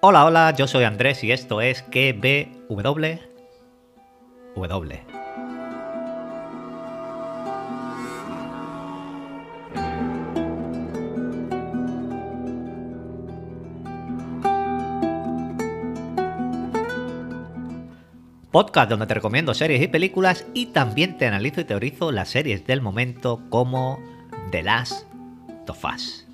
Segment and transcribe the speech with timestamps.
[0.00, 3.06] Hola, hola, yo soy Andrés y esto es KBW.
[4.54, 5.02] W.
[18.50, 22.66] Podcast donde te recomiendo series y películas y también te analizo y teorizo las series
[22.66, 23.98] del momento como
[24.50, 25.06] The Last
[25.66, 26.25] of Us.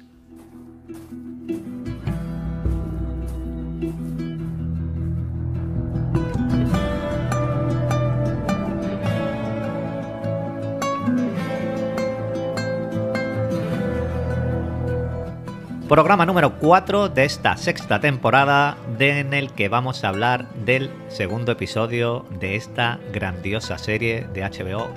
[15.92, 21.52] Programa número 4 de esta sexta temporada en el que vamos a hablar del segundo
[21.52, 24.88] episodio de esta grandiosa serie de HBO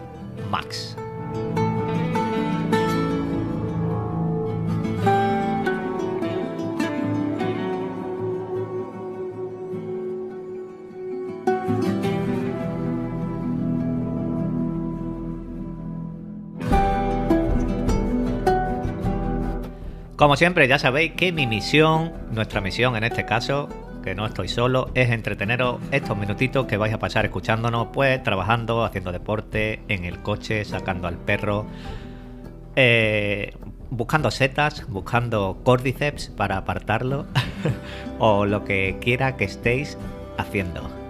[0.49, 0.95] Max.
[20.35, 23.69] Como siempre, ya sabéis que mi misión, nuestra misión en este caso,
[24.03, 28.83] que no estoy solo, es entreteneros estos minutitos que vais a pasar escuchándonos, pues trabajando,
[28.83, 31.67] haciendo deporte, en el coche, sacando al perro,
[32.75, 33.53] eh,
[33.89, 37.27] buscando setas, buscando córdiceps para apartarlo,
[38.19, 39.97] o lo que quiera que estéis
[40.37, 41.04] haciendo.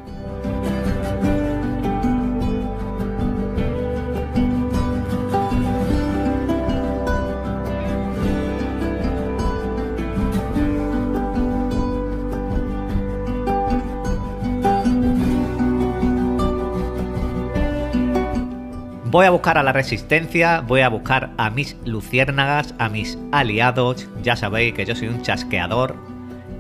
[19.16, 24.10] Voy a buscar a la resistencia, voy a buscar a mis luciérnagas, a mis aliados.
[24.22, 25.96] Ya sabéis que yo soy un chasqueador.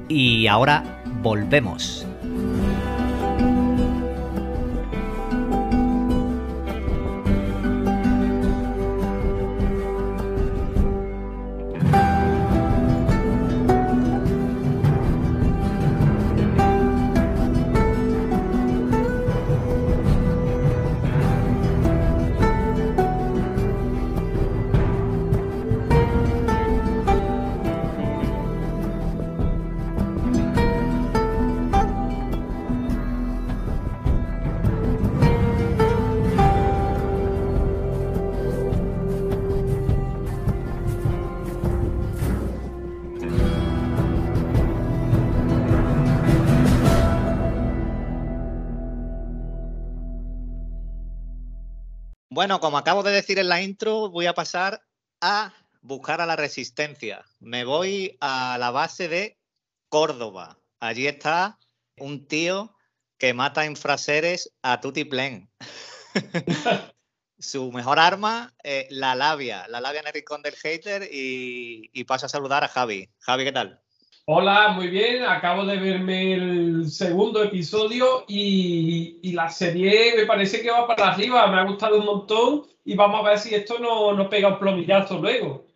[0.07, 2.07] Y ahora volvemos.
[52.45, 54.85] Bueno, como acabo de decir en la intro, voy a pasar
[55.19, 55.51] a
[55.81, 57.25] buscar a la resistencia.
[57.39, 59.39] Me voy a la base de
[59.89, 60.59] Córdoba.
[60.79, 61.57] Allí está
[61.97, 62.75] un tío
[63.17, 65.50] que mata infraseres a Tutti Plen.
[67.39, 72.03] Su mejor arma, eh, la labia, la labia en el rincón del hater y, y
[72.03, 73.09] paso a saludar a Javi.
[73.22, 73.84] Javi, ¿qué tal?
[74.27, 75.23] Hola, muy bien.
[75.23, 81.45] Acabo de verme el segundo episodio y, la serie me parece que va para arriba.
[81.45, 84.57] Me ha gustado un montón y vamos a ver si esto no nos pega un
[84.57, 85.67] plomillazo luego.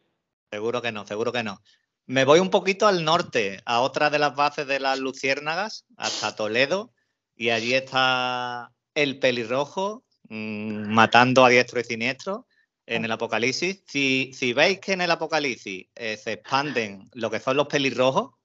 [0.52, 1.62] Seguro que no, seguro que no.
[2.08, 6.36] Me voy un poquito al norte, a otra de las bases de las luciérnagas, hasta
[6.36, 6.92] Toledo,
[7.36, 12.48] y allí está el pelirrojo mmm, matando a diestro y siniestro
[12.88, 13.84] en el apocalipsis.
[13.86, 18.39] Si, si veis que en el apocalipsis eh, se expanden lo que son los pelirrojos,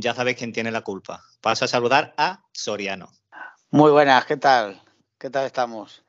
[0.00, 1.22] ya sabéis quién tiene la culpa.
[1.40, 3.10] Paso a saludar a Soriano.
[3.70, 4.82] Muy buenas, ¿qué tal?
[5.18, 6.04] ¿Qué tal estamos?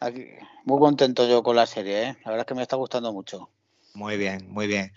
[0.00, 0.26] Aquí,
[0.64, 2.16] muy contento yo con la serie, ¿eh?
[2.24, 3.50] la verdad es que me está gustando mucho.
[3.94, 4.92] Muy bien, muy bien.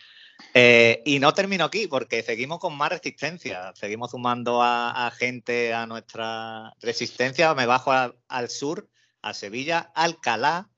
[0.54, 5.88] Eh, y no termino aquí porque seguimos con más resistencia, seguimos sumando a, gente a
[5.88, 7.54] nuestra resistencia.
[7.54, 8.90] Me bajo al sur,
[9.22, 10.70] a Sevilla, Alcalá,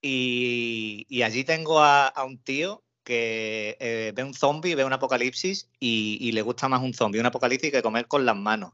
[0.00, 4.92] y, y allí tengo a, a un tío que eh, ve un zombie, ve un
[4.92, 8.72] apocalipsis y, le gusta más un zombie, un apocalipsis que comer con las manos.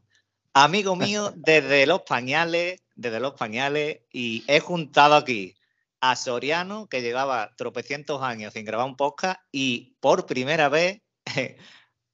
[0.53, 5.53] Amigo mío, desde los pañales, desde los pañales, y he juntado aquí
[6.01, 11.01] a Soriano, que llevaba tropecientos años sin grabar un podcast, y por primera vez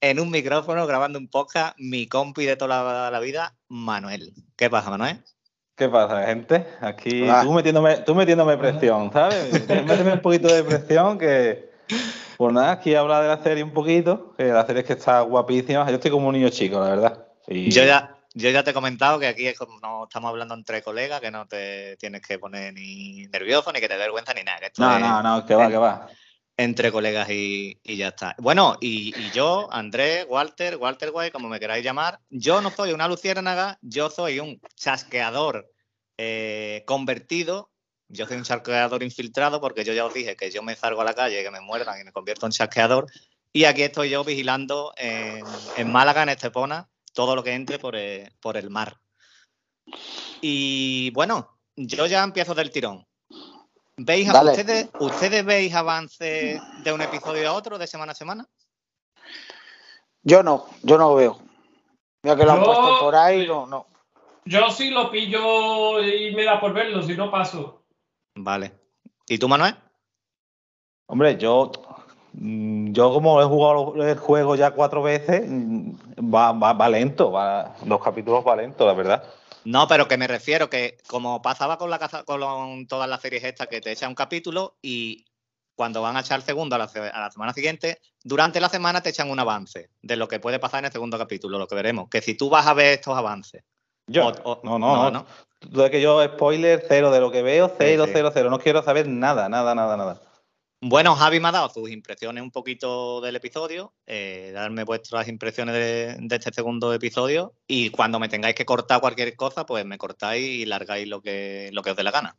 [0.02, 4.34] en un micrófono grabando un podcast, mi compi de toda la, vida, Manuel.
[4.56, 5.24] ¿Qué pasa, Manuel?
[5.74, 6.66] ¿Qué pasa, gente?
[6.82, 9.66] Aquí tú metiéndome, tú metiéndome presión, ¿sabes?
[9.66, 11.69] Méteme un poquito de presión que,
[12.36, 15.20] pues nada, aquí habla de la serie un poquito, que la serie es que está
[15.20, 15.88] guapísima.
[15.88, 17.26] Yo estoy como un niño chico, la verdad.
[17.46, 20.82] Yo, ya, yo ya te he comentado que aquí es como no estamos hablando entre
[20.82, 24.42] colegas, que no te tienes que poner ni nervioso, ni que te dé vergüenza, ni
[24.42, 24.60] nada.
[24.78, 26.08] no, no, no, que va, que va.
[26.56, 28.36] entre colegas y, ya está.
[28.38, 33.08] Bueno, y, yo, Andrés, Walter, Walter White, como me queráis llamar, yo no soy una
[33.08, 35.70] luciérnaga, yo soy un chasqueador
[36.16, 37.69] eh, convertido.
[38.12, 41.04] Yo soy un chasqueador infiltrado porque yo ya os dije que yo me salgo a
[41.04, 43.06] la calle, que me muerdan y me convierto en chasqueador.
[43.52, 48.70] Y aquí estoy yo vigilando en, Málaga, en Estepona, todo lo que entre por el,
[48.70, 48.96] mar.
[50.40, 53.06] Y bueno, yo ya empiezo del tirón.
[53.96, 58.48] ¿Veis, ustedes, ¿Ustedes veis avances de un episodio a otro, de semana a semana?
[60.22, 61.38] Yo no, yo no lo veo.
[62.22, 63.86] Mira que lo han puesto por ahí, no, no.
[64.44, 67.79] Yo sí lo pillo y me da por verlo, si no paso.
[68.34, 68.72] Vale.
[69.28, 69.74] ¿Y tú, Manuel?
[71.06, 71.72] Hombre, yo
[72.32, 75.92] Mm, yo como he jugado el juego ya cuatro veces, mm,
[76.32, 79.24] va, va, lento, va, los capítulos va lento, la verdad.
[79.64, 83.66] No, pero que me refiero que como pasaba con la con todas las series estas
[83.66, 85.26] que te echan un capítulo y
[85.74, 86.88] cuando van a echar el segundo a la,
[87.30, 90.86] semana siguiente, durante la semana te echan un avance de lo que puede pasar en
[90.86, 92.08] el segundo capítulo, lo que veremos.
[92.10, 93.64] Que si tú vas a ver estos avances.
[94.06, 95.26] Yo, no, no, no, no.
[95.90, 98.50] Que yo, spoiler, cero de lo que veo, cero, cero, cero.
[98.50, 100.20] No quiero saber nada, nada, nada, nada.
[100.82, 105.74] Bueno, Javi me ha dado sus impresiones un poquito del episodio, eh, darme vuestras impresiones
[105.74, 110.42] de, este segundo episodio y cuando me tengáis que cortar cualquier cosa, pues me cortáis
[110.42, 112.34] y largáis lo que, lo que os dé la gana.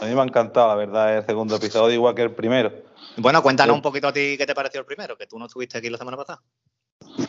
[0.00, 2.72] A mí me ha encantado, la verdad, el segundo episodio, igual que el primero.
[3.16, 5.78] Bueno, cuéntanos un poquito a ti qué te pareció el primero, que tú no estuviste
[5.78, 6.40] aquí la semana pasada.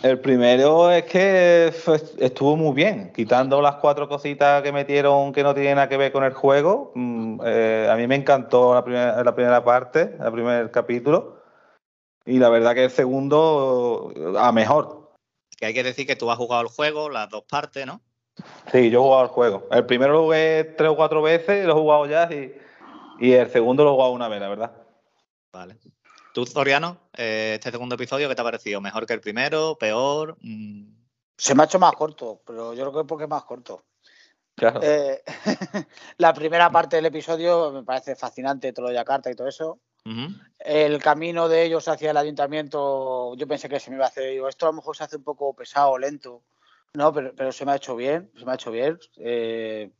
[0.03, 1.73] El primero es que
[2.19, 6.11] estuvo muy bien, quitando las cuatro cositas que metieron que no tienen nada que ver
[6.11, 6.91] con el juego.
[6.95, 11.41] Mm, eh, a mí me encantó la primera, la primera parte, el primer capítulo.
[12.25, 15.11] Y la verdad que el segundo a mejor.
[15.57, 17.99] Que hay que decir que tú has jugado el juego, las dos partes, ¿no?
[18.71, 19.67] Sí, yo he jugado el juego.
[19.71, 22.55] El primero lo jugué tres o cuatro veces, lo he jugado ya y,
[23.19, 24.71] y el segundo lo he jugado una vez, la verdad.
[25.51, 25.77] Vale.
[26.33, 28.79] Tú, Zoriano, eh, este segundo episodio, ¿qué te ha parecido?
[28.79, 29.77] ¿Mejor que el primero?
[29.77, 30.37] ¿Peor?
[30.39, 30.85] Mm.
[31.37, 33.83] Se me ha hecho más corto, pero yo creo que es porque es más corto.
[34.55, 34.79] Claro.
[34.81, 35.21] Eh,
[36.17, 39.79] la primera parte del episodio me parece fascinante, todo lo de Yakarta y todo eso.
[40.57, 44.31] El camino de ellos hacia el ayuntamiento, yo pensé que se me iba a hacer,
[44.31, 46.41] digo, esto a lo mejor se hace un poco pesado, lento.
[46.93, 48.97] No, pero, se me ha hecho bien, se me ha hecho bien.
[49.17, 49.91] Eh,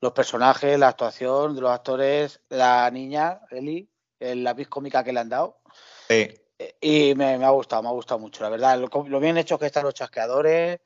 [0.00, 5.20] los personajes, la actuación de los actores, la niña, Eli, el lápiz cómica que le
[5.20, 5.60] han dado.
[6.08, 6.41] Sí.
[6.80, 8.78] Y me, ha gustado, me ha gustado mucho, la verdad.
[8.78, 10.80] Lo, bien hecho que están los chasqueadores,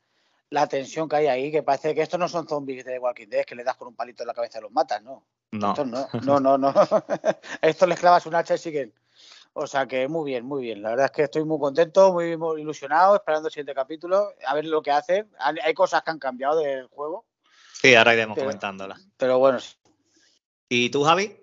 [0.50, 3.44] la tensión que hay ahí, que parece que estos no son zombies de Walking Dead,
[3.44, 5.24] que le das con un palito en la cabeza y los matas, ¿no?
[5.52, 5.70] No.
[5.70, 6.58] Estos no, no, no.
[6.58, 6.72] no.
[7.62, 8.94] Estos les clavas un hacha y siguen.
[9.58, 10.82] O sea que muy bien, muy bien.
[10.82, 14.66] La verdad es que estoy muy contento, muy, ilusionado, esperando el siguiente capítulo, a ver
[14.66, 15.30] lo que hacen.
[15.38, 17.24] Hay cosas que han cambiado del juego.
[17.72, 19.00] Sí, ahora iremos comentándolas.
[19.16, 19.58] Pero bueno.
[20.68, 21.38] ¿Y tú, Javi?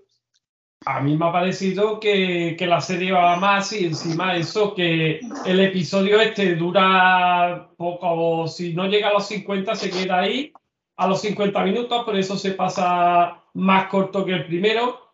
[0.85, 5.59] A mí me ha parecido que, la serie va más y encima eso que el
[5.59, 10.51] episodio este dura poco, si no llega a los 50 se queda ahí
[10.95, 15.13] a los 50 minutos, por eso se pasa más corto que el primero,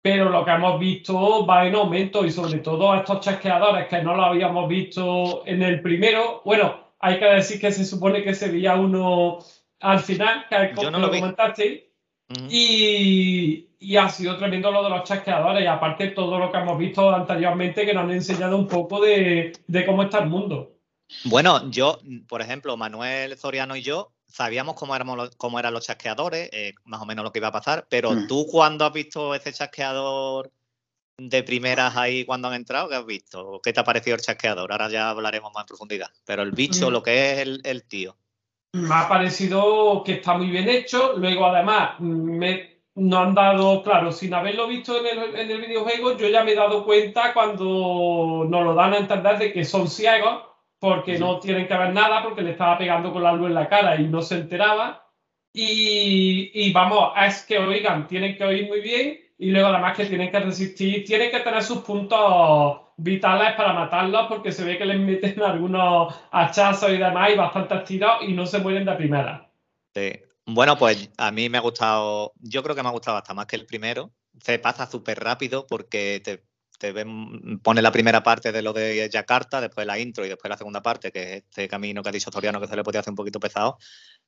[0.00, 4.02] pero lo que hemos visto va en aumento y sobre todo a estos chasqueadores que
[4.02, 8.34] no lo habíamos visto en el primero, bueno, hay que decir que se supone que
[8.34, 9.38] se veía uno
[9.80, 11.93] al final, que, Yo no lo, comentaste,
[12.28, 16.78] y, y ha sido tremendo lo de los chasqueadores y aparte todo lo que hemos
[16.78, 19.52] visto anteriormente que nos han enseñado un poco de,
[19.84, 20.78] cómo está el mundo.
[21.24, 26.48] Bueno, yo, por ejemplo, Manuel Zoriano y yo sabíamos cómo, éramos cómo eran los chasqueadores,
[26.52, 28.26] eh, más o menos lo que iba a pasar, pero mm.
[28.26, 30.50] tú cuando has visto ese chasqueador
[31.18, 33.60] de primeras ahí cuando han entrado, ¿qué has visto?
[33.62, 34.72] ¿Qué te ha parecido el chasqueador?
[34.72, 36.08] Ahora ya hablaremos más en profundidad.
[36.24, 36.92] Pero el bicho, mm.
[36.92, 38.16] lo que es el, el tío.
[38.74, 41.14] Me ha parecido que está muy bien hecho.
[41.16, 46.16] Luego, además, me, no han dado, claro, sin haberlo visto en el, en el, videojuego,
[46.16, 49.88] yo ya me he dado cuenta cuando nos lo dan a entender de que son
[49.88, 50.42] ciegos
[50.80, 53.68] porque no tienen que ver nada, porque le estaba pegando con la luz en la
[53.68, 55.08] cara y no se enteraba.
[55.52, 60.06] Y, y vamos, es que oigan, tienen que oír muy bien y luego además que
[60.06, 64.84] tienen que resistir, tienen que tener sus puntos vitales para matarlos porque se ve que
[64.84, 69.50] les meten algunos hachazos y demás y bastantes tiros y no se mueren de primera.
[69.94, 70.12] Sí,
[70.46, 73.46] bueno, pues a mí me ha gustado, yo creo que me ha gustado hasta más
[73.46, 74.12] que el primero.
[74.40, 76.42] Se pasa súper rápido porque te,
[77.62, 80.82] pone la primera parte de lo de Yakarta, después la intro y después la segunda
[80.82, 83.16] parte, que es este camino que ha dicho Toriano que se le podía hacer un
[83.16, 83.78] poquito pesado,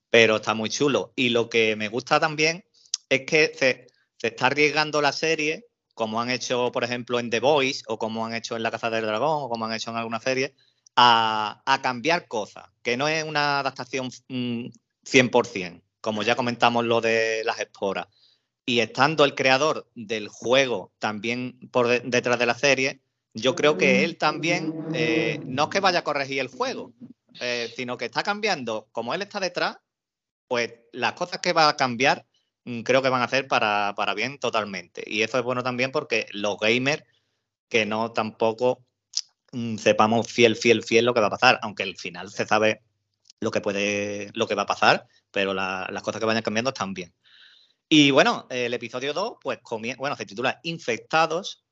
[0.08, 1.12] pero está muy chulo.
[1.16, 2.64] Y lo que me gusta también
[3.08, 3.86] es que se,
[4.22, 8.34] está arriesgando la serie, como han hecho, por ejemplo, en The Voice, o como han
[8.34, 10.54] hecho en La Caza del Dragón, o como han hecho en alguna serie,
[10.94, 15.72] a, cambiar cosas, que no es una adaptación 100%.
[15.72, 18.08] Mm, como ya comentamos lo de las esporas.
[18.66, 23.00] y estando el creador del juego también por detrás de la serie,
[23.32, 26.92] yo creo que él también eh, no es que vaya a corregir el juego,
[27.40, 29.78] eh, sino que está cambiando, como él está detrás,
[30.48, 32.26] pues las cosas que va a cambiar
[32.84, 35.04] creo que van a hacer para, para bien totalmente.
[35.06, 37.04] Y eso es bueno también porque los gamers
[37.68, 38.84] que no tampoco
[39.52, 42.82] mm, sepamos fiel, fiel, fiel lo que va a pasar, aunque al final se sabe
[43.40, 46.94] lo que puede, lo que va a pasar, pero las cosas que vayan cambiando están
[46.94, 47.14] bien.
[47.88, 49.60] Y bueno, el episodio 2, pues
[49.98, 51.64] bueno, se titula Infectados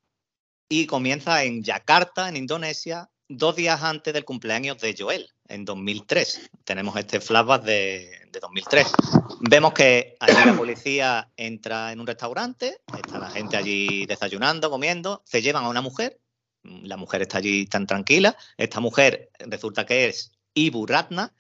[0.69, 6.51] y comienza en Yakarta, en Indonesia, dos días antes del cumpleaños de Joel, en 2003.
[6.65, 8.93] Tenemos este flashback de, de 2003.
[9.41, 15.23] Vemos que allí la policía entra en un restaurante, está la gente allí desayunando, comiendo,
[15.25, 16.21] se llevan a una mujer,
[16.63, 21.33] la mujer está allí tan tranquila, esta mujer resulta que es Ibu Ratna,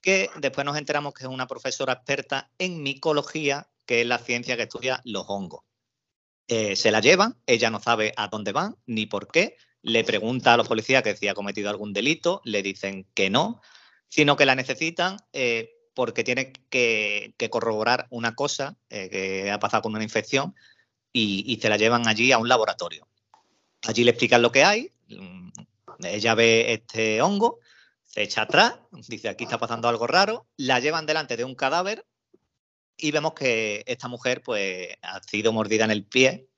[0.00, 4.56] que después nos enteramos que es una profesora experta en micología, que es la ciencia
[4.56, 5.62] que estudia los hongos.
[6.46, 10.54] Eh, se la llevan, ella no sabe a dónde van ni por qué, le pregunta
[10.54, 13.60] a los policías que si ha cometido algún delito, le dicen que no,
[14.08, 19.82] sino que la necesitan eh, porque tiene que, corroborar una cosa eh, que ha pasado
[19.82, 20.54] con una infección
[21.12, 23.06] y, y, se la llevan allí a un laboratorio.
[23.82, 25.50] Allí le explican lo que hay, mm,
[26.02, 27.60] ella ve este hongo
[28.14, 32.06] se echa atrás, dice aquí está pasando algo raro, la llevan delante de un cadáver
[32.96, 36.48] y vemos que esta mujer pues ha sido mordida en el pie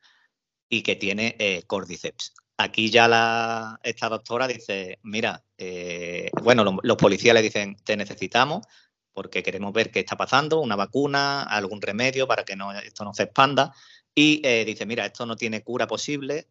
[0.69, 2.35] y que tiene eh, cordyceps.
[2.59, 8.67] Aquí ya la, esta doctora dice, mira, eh, bueno, los policías le dicen, te necesitamos
[9.13, 13.15] porque queremos ver qué está pasando, una vacuna, algún remedio para que no, esto no
[13.15, 13.75] se expanda.
[14.15, 16.49] Y eh, dice, mira, esto no tiene cura posible.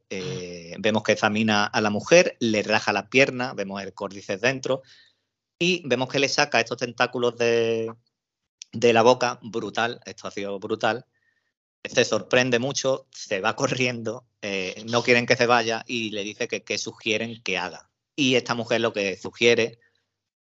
[0.80, 4.82] vemos que examina a la mujer, le raja la pierna, vemos el córdice dentro
[5.60, 7.94] y vemos que le saca estos tentáculos de,
[8.72, 11.06] la boca, brutal, esto ha sido brutal.
[11.90, 16.48] Se sorprende mucho, se va corriendo, eh, no quieren que se vaya y le dice
[16.48, 17.90] que, sugieren que haga.
[18.16, 19.80] Y esta mujer lo que sugiere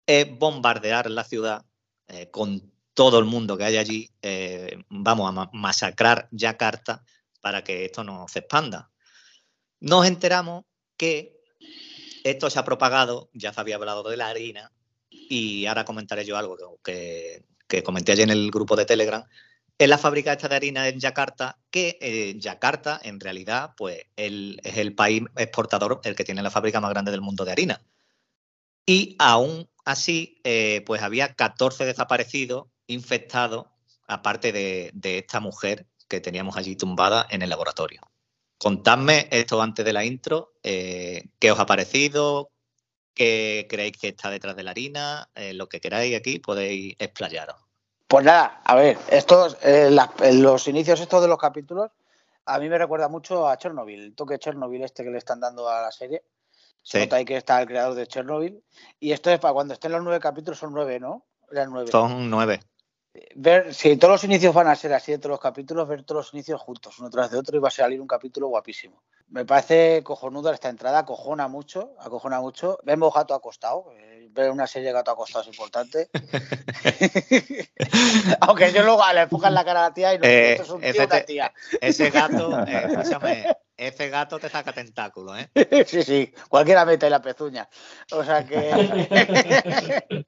[0.06, 1.64] es bombardear la ciudad
[2.08, 4.10] eh, con todo el mundo que hay allí.
[4.22, 7.04] Eh, vamos a masacrar Yakarta
[7.40, 8.90] para que esto no se expanda.
[9.80, 10.64] Nos enteramos
[10.96, 11.40] que
[12.24, 14.72] esto se ha propagado, ya se había hablado de la harina,
[15.10, 17.44] y ahora comentaré yo algo que,
[17.84, 19.24] comenté ayer en el grupo de Telegram,
[19.82, 24.76] en la fábrica esta de harina en Yakarta, que eh, Yakarta en realidad pues es
[24.76, 27.82] el país exportador, el que tiene la fábrica más grande del mundo de harina.
[28.86, 33.66] Y aún así, eh, pues había 14 desaparecidos, infectados,
[34.06, 38.02] aparte de, esta mujer que teníamos allí tumbada en el laboratorio.
[38.58, 42.50] Contadme esto antes de la intro, eh, qué os ha parecido,
[43.14, 47.56] qué creéis que está detrás de la harina, lo que queráis aquí podéis explayaros.
[48.12, 49.88] Pues nada, a ver, estos, eh,
[50.34, 51.92] los inicios estos de los capítulos,
[52.44, 55.66] a mí me recuerda mucho a Chernobyl, el toque Chernobyl este que le están dando
[55.66, 56.22] a la serie.
[56.82, 58.62] Se nota ahí que está el creador de Chernobyl.
[59.00, 61.24] Y esto es para cuando estén los nueve capítulos, son nueve, ¿no?
[61.50, 61.90] nueve.
[61.90, 62.60] Son nueve.
[63.34, 66.26] Ver, si todos los inicios van a ser así de todos los capítulos, ver todos
[66.26, 69.04] los inicios juntos, uno tras de otro, y va a salir un capítulo guapísimo.
[69.28, 72.78] Me parece cojonuda esta entrada, acojona mucho, acojona mucho.
[72.84, 76.10] Vemos gato acostado, eh, ver una serie de gato acostado es importante.
[78.40, 80.70] Aunque yo luego le en la cara a la tía y no, eh, esto es
[80.70, 81.52] un tío tía.
[81.80, 83.46] Ese gato, eh, escúchame,
[83.76, 85.84] ese gato te saca tentáculos, ¿eh?
[85.86, 87.68] Sí, sí, cualquiera mete la pezuña.
[88.12, 88.66] O sea que.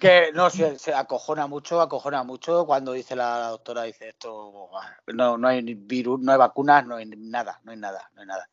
[0.00, 4.70] que no, se, se, acojona mucho, acojona mucho cuando dice la, doctora, dice esto,
[5.06, 8.26] no, no hay virus, no hay vacunas, no hay nada, no hay nada, no hay
[8.26, 8.48] nada.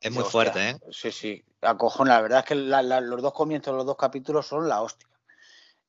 [0.00, 0.76] Es muy fuerte, ¿eh?
[0.90, 2.14] Sí, sí, acojona.
[2.14, 5.08] La verdad es que los dos comienzos, los dos capítulos son la hostia.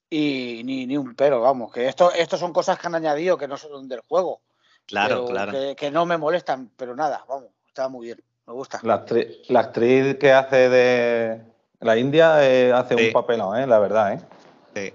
[0.10, 3.48] Y ni, ni un pero, vamos, que esto, esto son cosas que han añadido que
[3.48, 4.42] no son del juego.
[4.88, 5.76] Claro, claro.
[5.76, 7.50] que no me molestan, pero nada, vamos
[7.80, 8.80] está muy bien, me gusta.
[8.84, 11.42] La actriz, que hace de
[11.80, 13.66] la India eh, hace un papelón, ¿eh?
[13.66, 14.14] la verdad.
[14.14, 14.22] ¿eh?
[14.76, 14.94] Sí.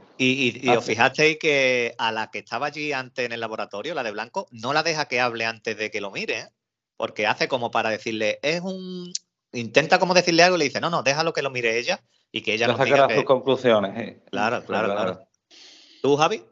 [0.62, 4.12] Y, os fijasteis que a la que estaba allí antes en el laboratorio, la de
[4.12, 6.48] blanco, no la deja que hable antes de que lo mire, ¿eh?
[6.96, 9.12] Porque hace como para decirle, es un.
[9.52, 12.00] Intenta como decirle algo y le dice, no, no, déjalo que lo mire ella
[12.32, 13.96] y que ella no diga sus conclusiones.
[13.96, 14.22] ¿eh?
[14.30, 15.20] Claro, claro, claro,
[16.02, 16.42] ¿Tú, Javi?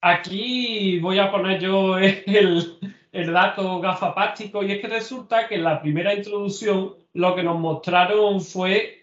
[0.00, 2.78] Aquí voy a poner yo el,
[3.12, 7.58] el dato gafapástico y es que resulta que en la primera introducción lo que nos
[7.58, 9.00] mostraron fue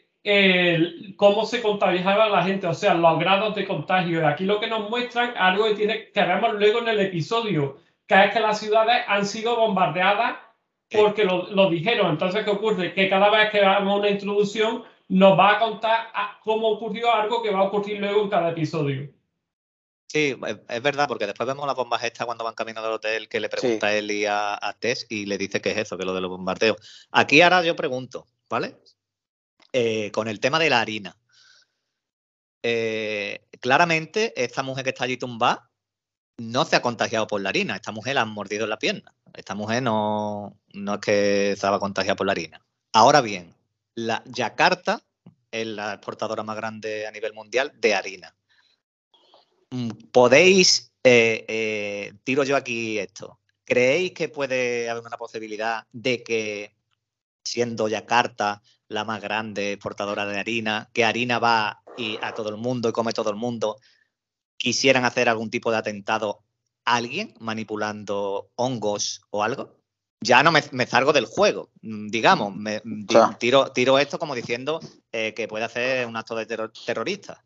[1.15, 4.21] cómo se contagiaba la gente, o sea, los grados de contagio.
[4.21, 7.77] Y aquí lo que nos muestran, algo que, tiene, que vemos luego en el episodio,
[8.05, 10.37] que es que las ciudades han sido bombardeadas
[10.91, 12.11] porque lo, lo dijeron.
[12.11, 12.93] Entonces, ¿qué ocurre?
[12.93, 16.07] Que cada vez que hagamos una introducción, nos va a contar
[16.43, 19.09] cómo ocurrió algo que va a ocurrir luego en cada episodio.
[20.07, 20.37] Sí,
[20.69, 23.49] es verdad, porque después vemos las bombas estas cuando van camino del hotel que le
[23.49, 26.21] pregunta él y a, Tess y le dice que es eso, que es lo de
[26.21, 27.07] los bombardeos.
[27.11, 28.77] Aquí ahora yo pregunto, ¿vale?
[29.73, 31.17] Eh, con el tema de la harina.
[32.63, 35.66] Eh, claramente, esta mujer que está allí tumbada
[36.37, 37.75] no se ha contagiado por la harina.
[37.75, 39.13] Esta mujer la han mordido la pierna.
[39.33, 42.61] Esta mujer no, no es que estaba contagiada por la harina.
[42.93, 43.55] Ahora bien,
[43.95, 45.01] la Yakarta
[45.51, 48.35] es la exportadora más grande a nivel mundial de harina.
[49.71, 56.23] Mm, ¿Podéis, eh, eh, tiro yo aquí esto, ¿creéis que puede haber una posibilidad de
[56.23, 56.75] que,
[57.43, 62.57] siendo Yakarta la más grande exportadora de harina, que harina va y a todo el
[62.57, 63.77] mundo y come todo el mundo,
[64.57, 66.39] quisieran hacer algún tipo de atentado
[66.85, 69.75] a alguien manipulando hongos o algo?
[70.21, 72.81] Ya no me, salgo del juego, mm, digamos, me,
[73.37, 74.79] tiro, tiro esto como diciendo
[75.11, 76.47] eh, que puede hacer un acto de
[76.85, 77.43] terrorista.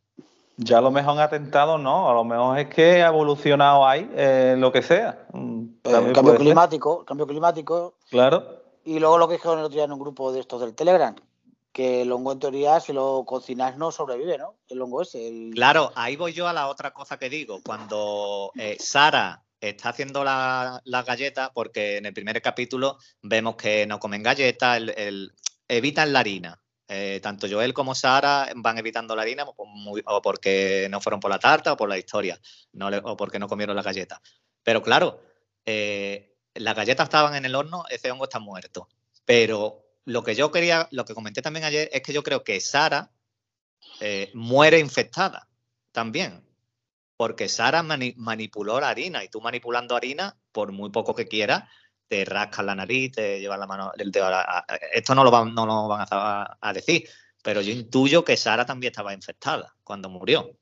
[0.57, 4.09] Ya a lo mejor han atentado, no, a lo mejor es que ha evolucionado ahí
[4.15, 5.25] eh, lo que sea.
[5.33, 5.65] Mm,
[6.13, 7.95] cambio climático, cambio climático.
[8.09, 8.61] Claro.
[8.83, 11.15] Y luego lo que dijeron el otro día en un grupo de estos del Telegram,
[11.71, 14.57] que el hongo en teoría si lo cocinas no sobrevive, ¿no?
[14.67, 15.51] El hongo es el...
[15.53, 17.61] Claro, ahí voy yo a la otra cosa que digo.
[17.63, 23.85] Cuando eh, Sara está haciendo las la galletas, porque en el primer capítulo vemos que
[23.85, 25.33] no comen galletas, el,
[25.67, 26.61] evitan la harina.
[26.87, 31.39] Eh, tanto Joel como Sara van evitando la harina o porque no fueron por la
[31.39, 32.37] tarta o por la historia,
[33.03, 34.21] o porque no comieron la galleta.
[34.61, 35.21] Pero claro,
[35.65, 38.89] eh, las galletas estaban en el horno, ese hongo está muerto.
[39.23, 42.59] Pero lo que yo quería, lo que comenté también ayer, es que yo creo que
[42.59, 43.11] Sara
[43.99, 45.47] eh, muere infectada
[45.91, 46.45] también.
[47.17, 51.65] Porque Sara manipuló la harina y tú manipulando harina, por muy poco que quieras,
[52.07, 53.91] te rascas la nariz, te llevas la mano,
[54.91, 57.07] esto no lo van, no lo van a, decir,
[57.43, 60.57] pero yo intuyo que Sara también estaba infectada cuando murió.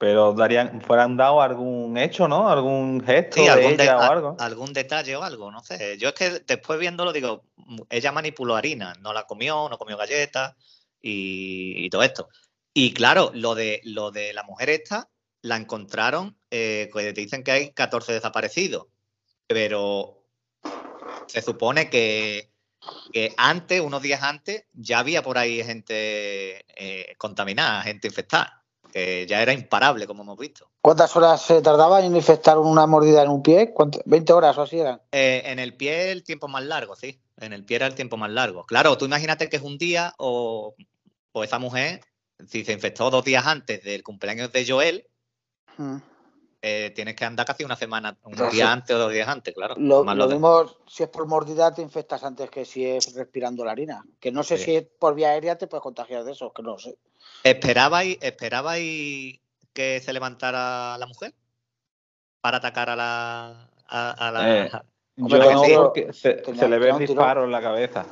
[0.00, 2.48] Pero darían, fueran dado algún hecho, ¿no?
[2.48, 4.36] Algún gesto algún de ella o algo.
[4.38, 5.98] Algún detalle o algo, no sé.
[5.98, 7.44] Yo es que después viéndolo digo,
[7.90, 10.54] ella manipuló harina, no la comió, no comió galletas
[11.02, 12.30] y, todo esto.
[12.72, 15.10] Y claro, lo de, lo de la mujer esta,
[15.42, 18.86] la encontraron, eh, te dicen que hay 14 desaparecidos,
[19.46, 20.24] pero
[21.26, 22.54] se supone que,
[23.36, 28.59] antes, unos días antes, ya había por ahí gente eh, contaminada, gente infectada,
[28.90, 30.70] que ya era imparable, como hemos visto.
[30.80, 33.72] ¿Cuántas horas se tardaba en infectar una mordida en un pie?
[33.74, 35.00] ¿20 horas o así eran?
[35.12, 37.20] Eh, en el pie el tiempo más largo, sí.
[37.38, 38.64] En el pie era el tiempo más largo.
[38.66, 40.74] Claro, tú imagínate que es un día o,
[41.34, 42.00] esa mujer,
[42.46, 45.06] si se infectó dos días antes del cumpleaños de Joel,
[45.78, 45.96] mm.
[46.62, 49.76] Eh, tienes que andar casi una semana, un día antes o dos días antes, claro.
[49.78, 54.04] Lo, mismo si es por mordida te infectas antes que si es respirando la harina.
[54.18, 56.78] Que no sé si es por vía aérea te puedes contagiar de eso, que no
[56.78, 56.98] sé.
[57.42, 59.40] ¿Esperabais, esperabais
[59.72, 61.34] que se levantara la mujer
[62.40, 63.70] para atacar a la...
[63.92, 64.70] A, la eh,
[65.16, 68.06] yo que se, le ve el disparo en la cabeza.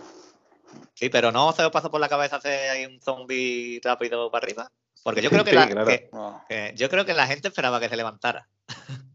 [0.95, 4.45] Sí, pero no se os pasó por la cabeza hacer ahí un zombie rápido para
[4.45, 4.73] arriba.
[5.05, 8.49] Porque yo creo que, la, yo creo que la gente esperaba que se levantara.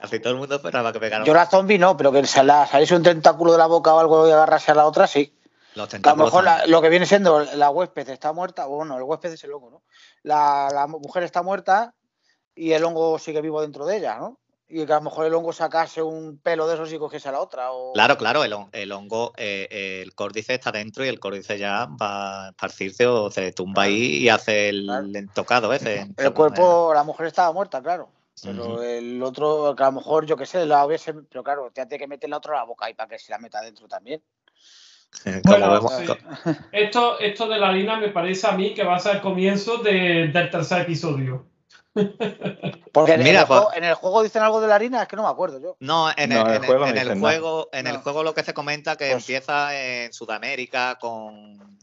[0.00, 1.24] Casi todo el mundo esperaba que pegara.
[1.24, 4.30] Yo la zombie no, pero que saliese un tentáculo de la boca o algo y
[4.30, 5.36] agarrase a la otra, sí.
[5.84, 9.44] A lo mejor lo que viene siendo la huésped está muerta, bueno, el huésped es
[9.44, 9.82] el hongo, ¿no?
[10.22, 11.94] La, la mujer está muerta
[12.54, 14.38] y el hongo sigue vivo dentro de ella, ¿no?
[14.68, 17.32] y que a lo mejor el hongo sacase un pelo de esos y cogiese a
[17.32, 17.68] la otra.
[17.94, 22.46] Claro, claro, el, el hongo, eh, el córdice está dentro y el córdice ya va
[22.46, 26.06] a esparcirse o se tumba ahí y hace el entocado ese.
[26.16, 28.10] El cuerpo, la mujer estaba muerta, claro.
[28.40, 31.12] Pero el otro, que a lo mejor, yo qué sé, la hubiese.
[31.12, 33.32] Pero claro, te tiene que meter la otra a la boca y para que se
[33.32, 34.22] la meta dentro también.
[35.44, 35.80] Bueno,
[36.72, 39.78] esto, esto de la harina me parece a mí que va a ser el comienzo
[39.78, 41.46] del tercer episodio.
[42.92, 45.22] Porque en, el juego, en, el juego, dicen algo de la harina, es que no
[45.22, 45.76] me acuerdo yo.
[45.80, 49.10] No, en el, juego, en el, juego, en el juego lo que se comenta que
[49.10, 51.78] pues empieza en Sudamérica con.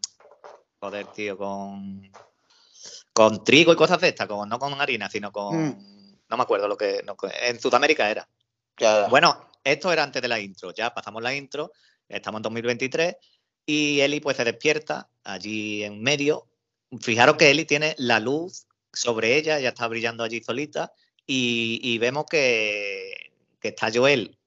[0.79, 2.09] Joder, tío, con.
[3.13, 5.67] Con trigo y cosas de estas, no con harina, sino con.
[5.67, 6.17] Mm.
[6.29, 7.03] No me acuerdo lo que.
[7.41, 8.27] en Sudamérica era.
[9.09, 10.73] Bueno, esto era antes de la intro.
[10.73, 11.71] Ya pasamos la intro,
[12.10, 13.15] estamos en 2023
[13.65, 16.48] y Eli pues se despierta allí en medio.
[17.02, 20.94] Fijaros que Eli tiene la luz sobre ella, ya está brillando allí solita,
[21.28, 24.38] y, vemos que, está Joel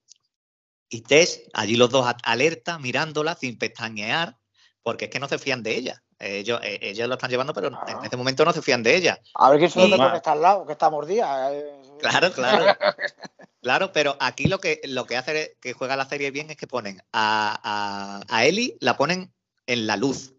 [0.89, 4.37] y Tess, allí los dos alerta, mirándola sin pestañear,
[4.81, 6.03] porque es que no se fían de ella.
[6.19, 9.19] Ellos, eh, ellos lo están llevando, pero en este momento no se fían de ella.
[9.35, 11.53] A ver quién se lo está al lado, que está mordida.
[11.53, 11.81] Eh.
[11.99, 12.65] Claro, claro.
[13.61, 16.67] claro, pero aquí lo que, lo que hace que juega la serie bien es que
[16.67, 19.33] ponen a, a, a Ellie, la ponen
[19.65, 20.33] en la luz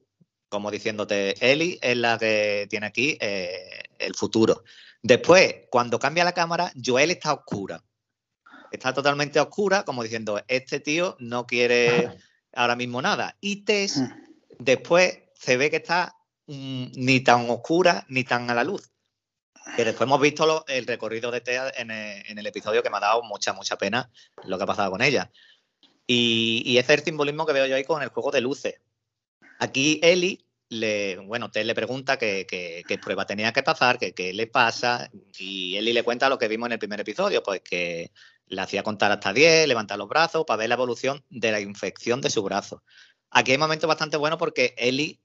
[0.50, 4.64] como diciéndote, Eli es la que tiene aquí eh, el futuro.
[5.00, 7.82] Después, cuando cambia la cámara, Joel está oscura.
[8.70, 12.18] Está totalmente oscura, como diciendo, este tío no quiere
[12.52, 13.36] ahora mismo nada.
[13.40, 14.12] Y Tess, mm.
[14.58, 18.90] después se ve que está mm, ni tan oscura ni tan a la luz.
[19.76, 23.22] Que después hemos visto el recorrido de Tess en el, episodio que me ha dado
[23.22, 24.10] mucha, mucha pena
[24.44, 25.30] lo que ha pasado con ella.
[26.06, 28.80] Y, ese es el simbolismo que veo yo ahí con el juego de luces.
[29.58, 35.10] Aquí Eli le, bueno, Ted le pregunta qué, prueba tenía que pasar, qué le pasa,
[35.38, 38.10] y Eli le cuenta lo que vimos en el primer episodio, pues que
[38.46, 42.20] le hacía contar hasta 10, levantar los brazos para ver la evolución de la infección
[42.20, 42.82] de su brazo.
[43.30, 45.20] Aquí hay momentos bastante buenos porque Eli,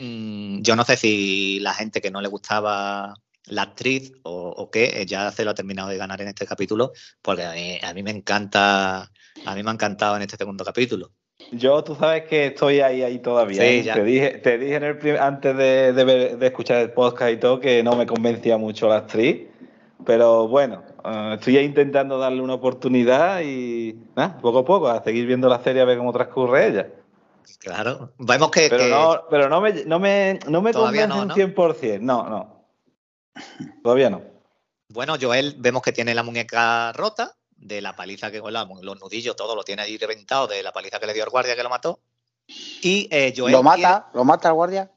[0.00, 3.14] mm, yo no sé si la gente que no le gustaba
[3.46, 7.44] la actriz o, qué, ya se lo ha terminado de ganar en este capítulo, porque
[7.44, 9.10] a mí, a mí me encanta,
[9.44, 11.10] a mí me ha encantado en este segundo capítulo.
[11.52, 13.62] Yo, tú sabes que estoy ahí, ahí todavía.
[13.62, 13.92] Sí, ¿eh?
[13.94, 17.82] Te dije, te dije en el antes de, de, escuchar el podcast y todo que
[17.82, 19.46] no me convencía mucho la actriz.
[20.04, 23.94] Pero bueno, eh, estoy intentando darle una oportunidad y
[24.42, 26.88] poco a poco, a seguir viendo la serie a ver cómo transcurre ella.
[27.58, 28.68] Claro, vemos que.
[28.68, 32.00] Pero, No, pero no me, no me, no me convence no, un 100%.
[32.00, 32.64] No, no.
[33.82, 34.22] Todavía no.
[34.88, 39.54] Bueno, Joel, vemos que tiene la muñeca rota de la paliza que los nudillos, todo
[39.54, 42.00] lo tiene ahí reventado de la paliza que le dio al guardia que lo mató.
[42.46, 44.08] Y eh, Joel ¿Lo mata?
[44.14, 44.90] ¿Lo mata el guardia?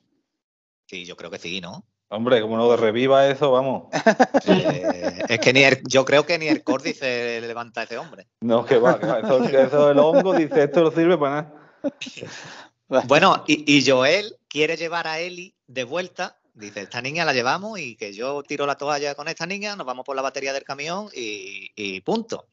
[0.88, 1.86] Sí, yo creo que sí, ¿no?
[2.10, 3.84] Hombre, como no reviva eso, vamos.
[4.48, 8.28] Eh, es que ni yo creo que ni el Cordy se levanta a ese hombre.
[8.42, 9.20] No, que va, que va.
[9.20, 11.61] Eso, eso, el hongo dice, esto no sirve para nada.
[13.08, 16.41] Bueno, y, Joel quiere llevar a Eli de vuelta.
[16.54, 19.88] Dice, esta niña la llevamos y que yo tiro la toalla con esta niña, nos
[19.88, 22.50] vamos por la batería del camión y, y punto.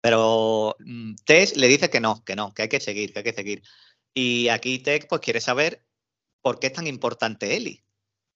[0.00, 3.24] Pero mm, Tess le dice que no, que no, que hay que seguir, que hay
[3.24, 3.62] que seguir.
[4.14, 5.82] Y aquí Tess pues quiere saber
[6.42, 7.82] por qué es tan importante Eli.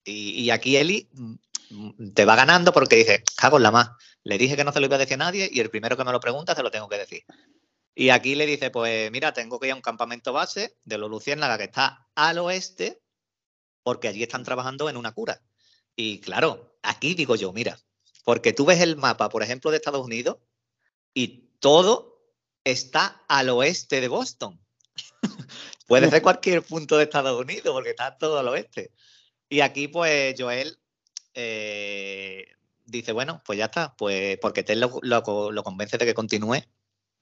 [0.02, 3.90] Y, aquí Eli mm, te va ganando porque dice, cago en la más.
[4.24, 6.04] Le dije que no se lo iba a decir a nadie y el primero que
[6.04, 7.24] me lo pregunta se lo tengo que decir.
[7.98, 11.10] Y aquí le dice, pues mira, tengo que ir a un campamento base de los
[11.10, 13.02] Luciérnaga que está al oeste
[13.82, 15.42] porque allí están trabajando en una cura.
[15.96, 17.76] Y claro, aquí digo yo, mira,
[18.22, 20.36] porque tú ves el mapa, por ejemplo, de Estados Unidos
[21.12, 22.22] y todo
[22.62, 24.64] está al oeste de Boston.
[25.88, 28.92] Puede ser cualquier punto de Estados Unidos, porque está todo al oeste.
[29.48, 30.78] Y aquí, pues, Joel
[31.34, 32.46] eh,
[32.84, 36.62] dice, bueno, pues ya está, pues porque Ted lo, lo, convence de que continúe.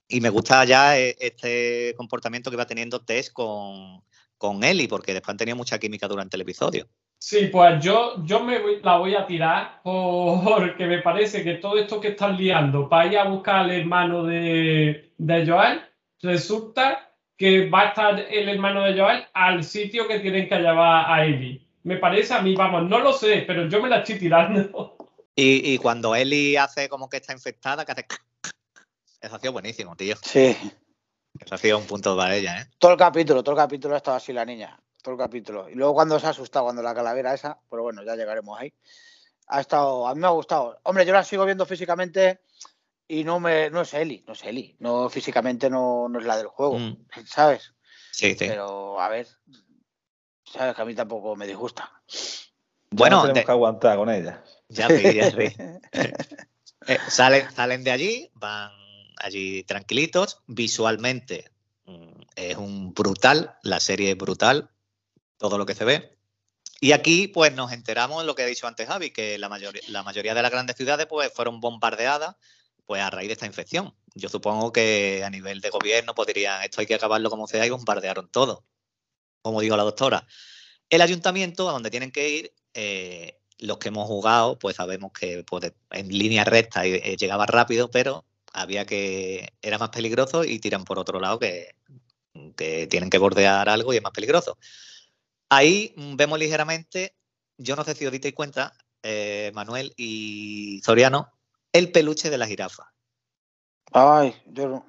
[0.08, 4.02] Y me gusta ya eh, este comportamiento que va teniendo Tess con,
[4.38, 6.86] con Ellie, porque después han tenido mucha química durante el episodio.
[7.18, 12.00] Sí, pues yo, yo me la voy a tirar porque me parece que todo esto
[12.00, 15.80] que están liando para ir a buscar al hermano de, de Joel,
[16.20, 21.10] resulta que va a estar el hermano de Joel al sitio que tienen que llevar
[21.10, 21.66] a Ellie.
[21.82, 24.96] Me parece a mí, vamos, no lo sé, pero yo me la estoy tirando.
[25.34, 28.06] Y, y cuando Ellie hace como que está infectada, que hace...
[29.26, 30.16] Eso ha sido buenísimo, tío.
[30.22, 30.56] Sí.
[31.38, 32.70] Eso ha sido un punto para ella, ¿eh?
[32.78, 34.80] Todo el capítulo, todo el capítulo ha estado así la niña
[35.12, 35.68] el capítulo.
[35.68, 38.72] Y luego cuando se ha asustado, cuando la calavera esa, pero bueno, ya llegaremos ahí.
[39.48, 40.78] Ha estado, a mí me ha gustado.
[40.82, 42.40] Hombre, yo la sigo viendo físicamente
[43.06, 44.76] y no me, no es Eli, no es Eli.
[44.80, 47.06] No, físicamente no, no es la del juego, mm.
[47.26, 47.72] ¿sabes?
[48.10, 48.46] Sí, sí.
[48.48, 49.28] Pero, a ver,
[50.44, 51.92] sabes que a mí tampoco me disgusta.
[52.90, 54.42] Bueno, tenemos que aguantar con ella.
[54.68, 55.56] Ya sí, ya sí.
[56.88, 58.70] Eh, salen, salen de allí, van
[59.16, 60.42] allí tranquilitos.
[60.46, 61.50] Visualmente
[61.84, 64.70] mm, es un brutal, la serie es brutal
[65.38, 66.16] todo lo que se ve.
[66.80, 69.82] Y aquí, pues, nos enteramos de lo que ha dicho antes Javi, que la, mayoría,
[69.88, 72.36] la mayoría de las grandes ciudades, pues, fueron bombardeadas,
[72.84, 73.94] pues, a raíz de esta infección.
[74.14, 77.70] Yo supongo que a nivel de gobierno podrían, esto hay que acabarlo como sea, y
[77.70, 78.64] bombardearon todo,
[79.42, 80.26] como dijo la doctora.
[80.90, 85.44] El ayuntamiento, a donde tienen que ir, eh, los que hemos jugado, pues sabemos que
[85.44, 90.84] pues, en línea recta eh, llegaba rápido, pero había que, era más peligroso y tiran
[90.84, 91.74] por otro lado que,
[92.56, 94.58] que tienen que bordear algo y es más peligroso.
[95.48, 97.14] Ahí vemos ligeramente,
[97.56, 101.32] yo no sé si os disteis cuenta, eh, Manuel y Soriano,
[101.72, 102.92] el peluche de la jirafa.
[103.92, 104.86] Ay, yo no.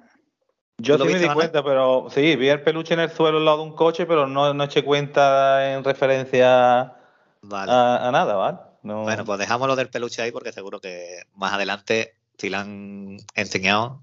[0.80, 3.58] Yo sí me di cuenta, pero sí, vi el peluche en el suelo al lado
[3.58, 8.58] de un coche, pero no, no eché cuenta en referencia a, nada, ¿vale?
[8.82, 14.02] Bueno, pues dejámoslo del peluche ahí porque seguro que más adelante, si lo han enseñado,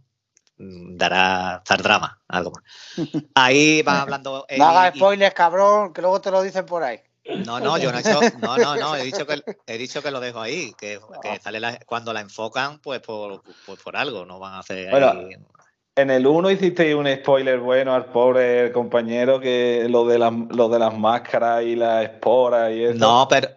[0.58, 2.64] Mm, dará dar drama, algo más.
[3.36, 4.46] Ahí va hablando.
[4.58, 7.00] no hagas spoilers, cabrón, que luego te lo dicen por ahí.
[7.46, 10.12] No, no, yo no he hecho, no, no, no, he dicho que, he dicho que
[10.12, 13.42] lo dejo ahí, que, que sale cuando la enfocan, pues por,
[13.84, 15.36] por, algo, no van a hacer ahí...
[15.98, 20.68] En el 1 hiciste un spoiler bueno al pobre compañero que lo de, las, lo
[20.68, 22.96] de las máscaras y las esporas y eso.
[22.96, 23.48] No, pero,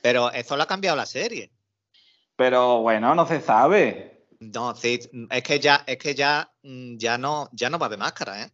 [0.00, 1.50] pero eso lo ha cambiado la serie.
[2.40, 4.24] Pero bueno, no se sabe.
[4.40, 4.98] No, sí,
[5.28, 8.50] es que ya, es que ya, mm, ya no, ya no va de máscara, ¿eh?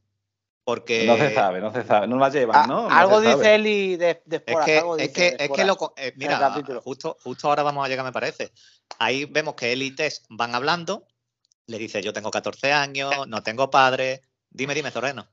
[0.64, 1.06] Porque.
[1.06, 2.90] No se sabe, no se sabe, no la llevan, ah, ¿no?
[2.90, 5.94] algo dice Eli de, de Es que, es que, es que lo.
[5.96, 8.50] Eh, mira, justo, justo ahora vamos a llegar, me parece.
[8.98, 11.06] Ahí vemos que Eli y Tess van hablando.
[11.68, 14.22] Le dice: Yo tengo 14 años, no tengo padre.
[14.50, 15.28] Dime, dime, Zorreno.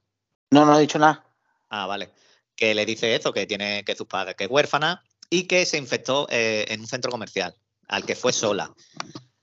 [0.52, 1.26] No, no he dicho nada.
[1.70, 2.12] Ah, vale.
[2.56, 5.80] Que le dice eso, que tiene que sus padres, que es huérfana y que se
[5.80, 7.56] infectó eh, en un centro comercial,
[7.88, 8.74] al que fue sola.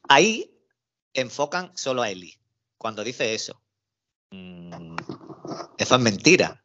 [0.09, 0.50] Ahí
[1.14, 2.38] enfocan solo a Eli.
[2.79, 3.61] Cuando dice eso.
[4.31, 4.96] Mm,
[5.76, 6.62] eso es mentira.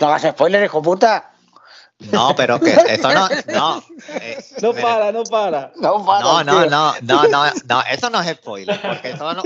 [0.00, 1.32] No hagas spoiler, hijo puta.
[1.98, 3.28] No, pero que eso no.
[3.52, 3.84] No,
[4.20, 5.72] eh, no para, no para.
[5.76, 9.42] No, para, no, no, no, no, no, no, eso no es spoiler, porque eso no.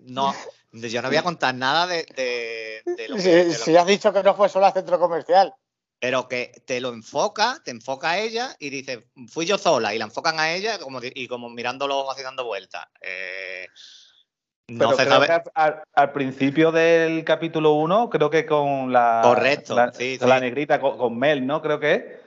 [0.00, 0.34] No,
[0.72, 3.52] yo no voy a contar nada de, de, lo que.
[3.52, 5.52] Si, has dicho que no fue solo al centro comercial.
[6.00, 9.98] Pero que te lo enfoca, te enfoca a ella y dice, fui yo sola, y
[9.98, 12.86] la enfocan a ella como, y como mirándolo así dando vueltas.
[13.02, 13.68] Eh,
[14.70, 15.20] no Pero
[15.54, 19.20] al, principio del capítulo 1, creo que con la.
[19.22, 21.60] Correcto, la, negrita, con, Mel, ¿no?
[21.60, 22.20] Creo que.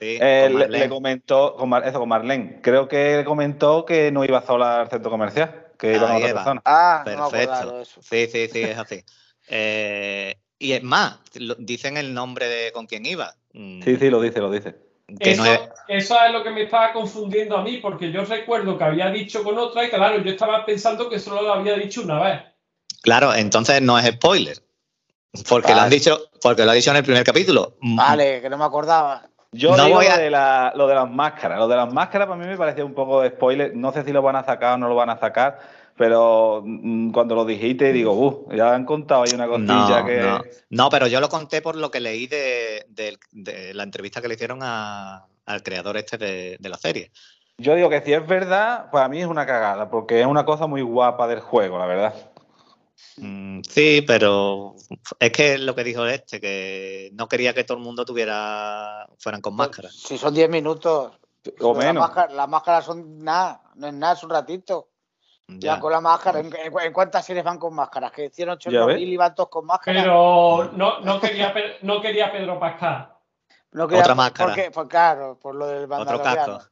[0.00, 2.60] Sí, eh, le, comentó, con eso, con Marlene.
[2.62, 6.34] Creo que le comentó que no iba sola al centro comercial, que iba con otra
[6.34, 6.62] persona.
[6.64, 7.84] Ah, perfecto.
[7.84, 9.04] sí, sí, sí, es así.
[9.48, 10.34] Eh,
[10.64, 11.18] y es más,
[11.58, 13.34] dicen el nombre de con quién iba.
[13.52, 14.74] Sí, sí, lo dice, lo dice.
[15.20, 16.32] Eso, es...
[16.32, 19.84] lo que me estaba confundiendo a mí, porque yo recuerdo que había dicho con otra
[19.84, 22.40] y claro, yo estaba pensando que solo lo había dicho una vez.
[23.02, 24.56] Claro, entonces no es spoiler.
[25.46, 27.76] Porque lo han dicho, porque lo ha dicho en el primer capítulo.
[27.82, 29.28] Vale, que no me acordaba.
[29.52, 30.16] Yo no digo voy a...
[30.16, 31.58] de lo de las máscaras.
[31.58, 33.76] Lo de las máscaras para mí me parecía un poco de spoiler.
[33.76, 35.60] No sé si lo van a sacar o no lo van a sacar
[35.96, 40.60] pero mm, cuando lo dijiste digo, uh, ya han contado ahí una cosilla que...
[40.70, 40.90] No.
[40.90, 42.86] pero yo lo conté por lo que leí de,
[43.72, 47.12] la entrevista que le hicieron al creador este de, la serie.
[47.58, 50.66] Yo digo que si es verdad, para mí es una cagada, porque es una cosa
[50.66, 52.14] muy guapa del juego, la verdad.
[53.16, 54.74] Mm, sí, pero
[55.20, 59.40] es que lo que dijo este, que no quería que todo el mundo tuviera fueran
[59.40, 59.88] con pues, máscara.
[59.90, 61.12] Si son 10 minutos.
[61.60, 62.10] O menos.
[62.32, 64.88] Las máscaras, son nada, no es nada, es un ratito.
[65.46, 66.40] Ya, con la máscara.
[66.40, 68.12] ¿En, cuántas series van con máscaras?
[68.12, 70.00] Que hicieron Chernobyl y van todos con máscara.
[70.00, 73.12] Pero no, no, quería, no quería Pedro Pascal.
[73.72, 74.54] No quería, Otra máscara.
[74.54, 76.62] Porque, pues claro, por lo del Otro casco.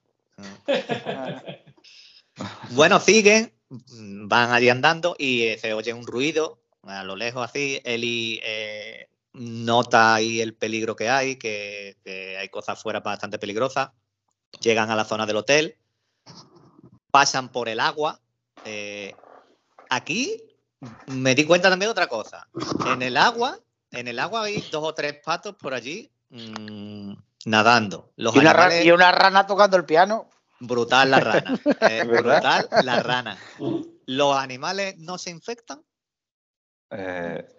[2.70, 7.80] bueno, siguen, van allí andando y se oye un ruido a lo lejos así.
[7.84, 13.90] Eli eh, nota ahí el peligro que hay, que, que hay cosas fuera bastante peligrosas.
[14.60, 15.76] Llegan a la zona del hotel,
[17.10, 18.21] pasan por el agua,
[18.64, 19.14] eh,
[19.90, 20.42] aquí
[21.06, 22.48] me di cuenta también de otra cosa.
[22.86, 23.58] En el agua,
[23.90, 27.12] en el agua hay dos o tres patos por allí mm,
[27.46, 28.12] nadando.
[28.16, 28.38] Los ¿Y,
[28.90, 30.28] una rana, tocando el piano.
[30.60, 31.60] Brutal la rana.
[31.90, 33.38] Eh, brutal la rana.
[34.06, 35.82] ¿Los animales no se infectan?
[36.90, 37.56] Eh,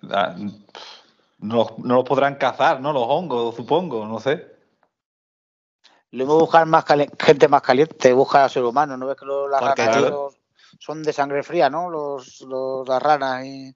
[1.39, 2.93] no, no, los podrán cazar, ¿no?
[2.93, 4.53] Los hongos, supongo, no sé.
[6.11, 6.85] Le voy a buscar más
[7.19, 9.73] gente más caliente, busca a ser humano, ¿no ves que los, las
[10.79, 11.89] son de sangre fría, ¿no?
[11.89, 12.45] Los,
[12.87, 13.73] las ranas y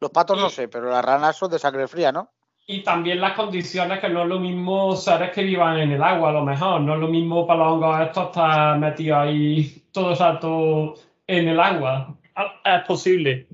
[0.00, 2.30] los patos no sé, pero las ranas son de sangre fría, ¿no?
[2.66, 6.30] Y también las condiciones que no es lo mismo seres que vivan en el agua,
[6.30, 6.80] a lo mejor.
[6.80, 10.94] No es lo mismo para los hongos estos estar metidos ahí todo rato
[11.26, 12.16] en el agua.
[12.64, 13.48] Es posible.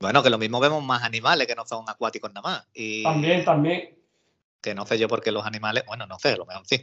[0.00, 2.68] Bueno, que lo mismo vemos más animales que no son acuáticos nada más.
[2.72, 3.98] Y también, también.
[4.62, 6.80] Que no sé yo por qué los animales, bueno, no sé, a lo mejor sí.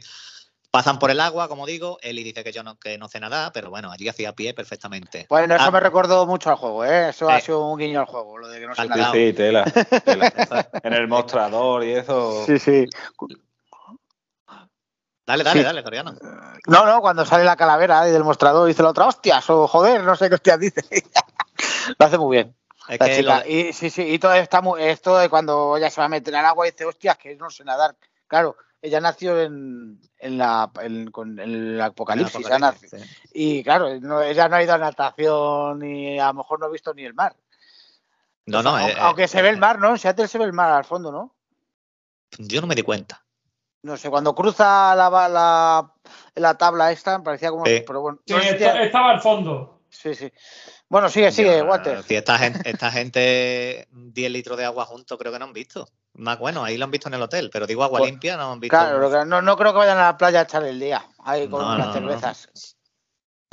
[0.74, 1.98] Pasan por el agua, como digo.
[2.02, 5.24] Eli dice que yo no, que no sé nada, pero bueno, allí hacía pie perfectamente.
[5.28, 5.70] Bueno, eso ah.
[5.70, 7.10] me recordó mucho al juego, ¿eh?
[7.10, 9.12] Eso ha sido un guiño al juego, lo de que no sé nada.
[9.12, 9.64] Sí, tela,
[10.82, 12.44] en el mostrador y eso.
[12.44, 12.86] Sí, sí.
[15.24, 16.16] Dale, dale, dale, Soriano.
[16.66, 20.16] No, no, cuando sale la calavera del mostrador dice la otra, hostias, o joder, no
[20.16, 20.82] sé qué hostias dice.
[21.98, 22.56] lo hace muy bien.
[23.46, 26.34] Y sí, sí, y todo está muy, esto de cuando ella se va a meter
[26.34, 27.94] al agua y dice, hostias, que no sé nadar.
[28.26, 30.70] Claro, ella nació en, en, la,
[31.10, 32.46] con el apocalipsis.
[33.32, 36.92] Y claro, ella no ha ido a natación y a lo mejor no ha visto
[36.92, 37.34] ni el mar.
[38.44, 38.76] No, no.
[38.76, 39.92] aunque, eh, se ve el mar, ¿no?
[39.92, 41.34] En Seattle se ve el mar al fondo, ¿no?
[42.36, 43.24] Yo no me di cuenta.
[43.80, 45.90] No sé, cuando cruza la, la,
[46.34, 47.64] la tabla esta, me parecía como.
[47.64, 49.80] Pero bueno, sí, estaba al fondo.
[49.88, 50.30] Sí, sí.
[50.90, 52.02] Bueno, sigue, sigue, Walter.
[52.02, 55.88] Si esta gente, esta gente 10 litros de agua juntos creo que no han visto.
[56.14, 58.52] Más bueno, ahí lo han visto en el hotel, pero digo agua pues, limpia no
[58.52, 58.76] han visto.
[58.76, 61.64] Claro, no, no creo que vayan a la playa a echar el día, ahí con
[61.64, 62.48] unas cervezas.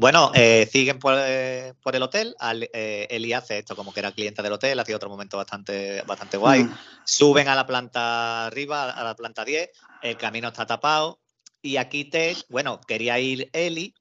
[0.02, 2.36] Bueno, eh, siguen por, eh, el hotel.
[2.74, 6.38] Eh, Eli hace esto como que era cliente del hotel, hacía otro momento bastante, bastante
[6.38, 6.64] guay.
[6.64, 6.78] Mm.
[7.06, 9.70] Suben a la planta arriba, a la planta 10,
[10.02, 11.20] el camino está tapado.
[11.62, 13.94] Y aquí te, bueno, quería ir Eli,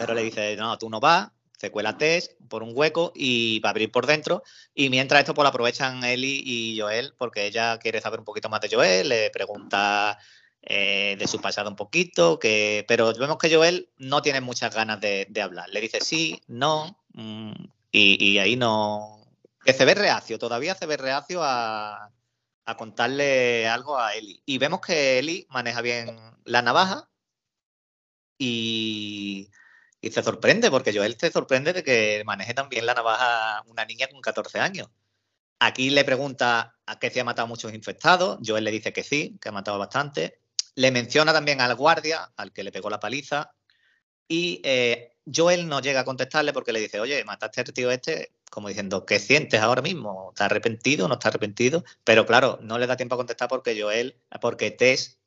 [0.00, 3.68] Pero le dice, no, tú no vas, se cuela test por un hueco y va
[3.68, 4.42] a abrir por dentro.
[4.74, 8.48] Y mientras esto, pues lo aprovechan Eli y Joel, porque ella quiere saber un poquito
[8.48, 10.18] más de Joel, le pregunta
[10.62, 15.00] eh, de su pasado un poquito, que, pero vemos que Joel no tiene muchas ganas
[15.00, 15.68] de, hablar.
[15.70, 17.52] Le dice sí, no, mm,
[17.92, 19.20] y, ahí no.
[19.64, 22.10] Que se ve reacio, todavía se ve reacio a,
[22.64, 24.42] a contarle algo a Eli.
[24.46, 27.08] Y vemos que Eli maneja bien la navaja
[28.38, 29.50] y
[30.04, 34.06] y se sorprende, porque Joel se sorprende de que maneje también la navaja una niña
[34.08, 34.88] con 14 años.
[35.58, 38.38] Aquí le pregunta a qué se ha matado muchos infectados.
[38.44, 40.40] Joel le dice que sí, que ha matado bastante.
[40.74, 43.54] Le menciona también al guardia, al que le pegó la paliza.
[44.28, 48.32] Y eh, Joel no llega a contestarle porque le dice, oye, mataste al tío este,
[48.50, 50.30] como diciendo, ¿qué sientes ahora mismo?
[50.30, 51.08] ¿Estás arrepentido?
[51.08, 51.82] ¿No estás arrepentido?
[52.04, 55.18] Pero claro, no le da tiempo a contestar porque Joel, porque Tess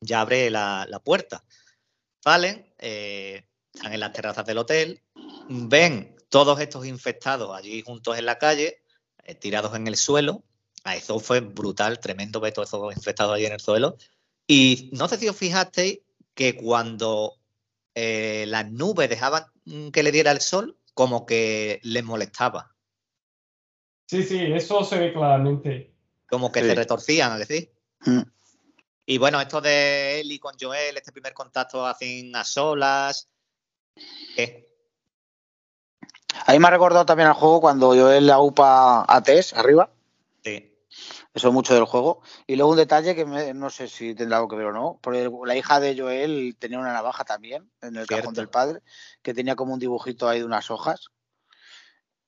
[0.00, 1.44] ya abre la, puerta.
[2.20, 5.02] Salen, eh, están en las terrazas del hotel,
[5.48, 8.82] ven todos estos infectados allí juntos en la calle,
[9.24, 10.42] eh, tirados en el suelo.
[10.84, 13.96] A eso fue brutal, tremendo ver todos esos infectados allí en el suelo.
[14.46, 16.00] Y no sé si os fijasteis
[16.34, 17.38] que cuando
[17.94, 19.44] eh, las nubes dejaban
[19.92, 22.74] que le diera el sol, como que les molestaba.
[24.06, 25.94] Sí, sí, eso se ve claramente.
[26.28, 27.72] Como que se retorcían, ¿a decir?
[28.00, 28.22] Mm.
[29.06, 33.28] Y bueno, esto de Eli con Joel, este primer contacto así a solas,
[36.46, 39.90] Ahí me ha recordado también al juego cuando Joel la upa a Tess arriba.
[40.42, 40.72] Sí.
[41.34, 42.20] Eso es mucho del juego.
[42.46, 45.30] Y luego un detalle que no sé si tendrá algo que ver o no, porque
[45.44, 48.80] la hija de Joel tenía una navaja también en el cajón del padre,
[49.22, 51.08] que tenía como un dibujito ahí de unas hojas.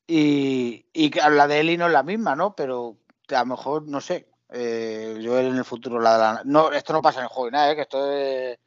[0.07, 2.55] Y, y la de Eli no es la misma, ¿no?
[2.55, 2.99] Pero
[3.29, 7.21] a lo mejor, no sé, eh, Joel en el futuro la, No, esto no pasa
[7.21, 7.75] en el juego nada, ¿eh?
[7.75, 8.59] que esto es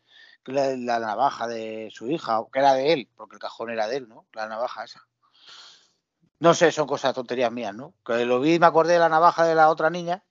[0.54, 4.08] la, navaja de su hija, que era de él, porque el cajón era de él,
[4.08, 4.26] ¿no?
[4.34, 5.02] La navaja esa.
[6.40, 7.94] No sé, son cosas, tonterías mías, ¿no?
[8.06, 10.24] Que lo vi y me acordé de la navaja de la otra niña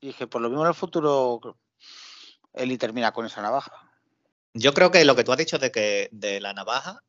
[0.00, 1.40] y dije, pues lo mismo en el futuro,
[2.52, 3.72] Eli termina con esa navaja.
[4.54, 7.02] Yo creo que lo que tú has dicho de que de la navaja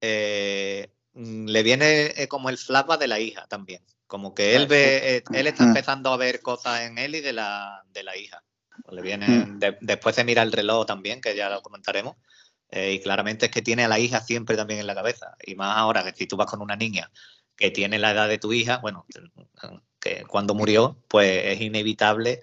[0.00, 3.82] eh, le viene eh, como el flashback de la hija también.
[4.06, 7.84] Como que él ve, eh, él está empezando a ver cosas en Eli de la,
[7.92, 8.44] de la hija.
[8.90, 9.60] Le viene, mm.
[9.80, 12.16] después se mira el reloj también, que ya lo comentaremos.
[12.70, 15.36] Eh, y claramente es que tiene a la hija siempre también en la cabeza.
[15.44, 17.10] Y más ahora que si tú vas con una niña
[17.56, 19.06] que tiene la edad de tu hija, bueno,
[20.00, 22.40] que cuando murió, pues es inevitable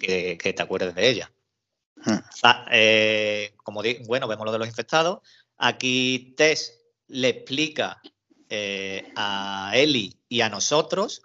[0.00, 1.32] que, te acuerdes de ella.
[1.96, 2.18] Mm.
[2.42, 5.20] Ah, eh, como digo, bueno, vemos lo de los infectados.
[5.58, 8.00] Aquí Tess le explica
[8.48, 11.22] eh, a Eli y a nosotros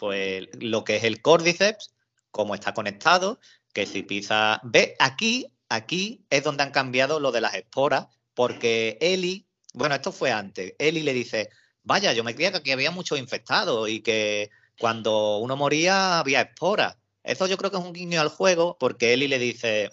[0.00, 1.92] pues lo que es el Cordyceps,
[2.30, 3.38] cómo está conectado,
[3.72, 4.60] que si pisa...
[4.64, 10.12] Ve, aquí, aquí es donde han cambiado lo de las esporas, porque Eli, bueno, esto
[10.12, 11.50] fue antes, Eli le dice,
[11.82, 16.40] vaya, yo me creía que aquí había muchos infectados y que cuando uno moría había
[16.40, 16.96] esporas.
[17.22, 19.90] Eso yo creo que es un guiño al juego, porque Eli le dice,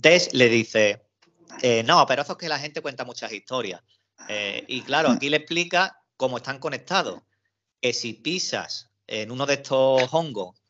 [0.00, 1.02] Tess le dice,
[1.62, 3.82] eh, no, pero eso es que la gente cuenta muchas historias.
[4.28, 7.20] Eh, y claro, aquí le explica cómo están conectados.
[7.80, 10.61] Que si pisas en uno de estos hongos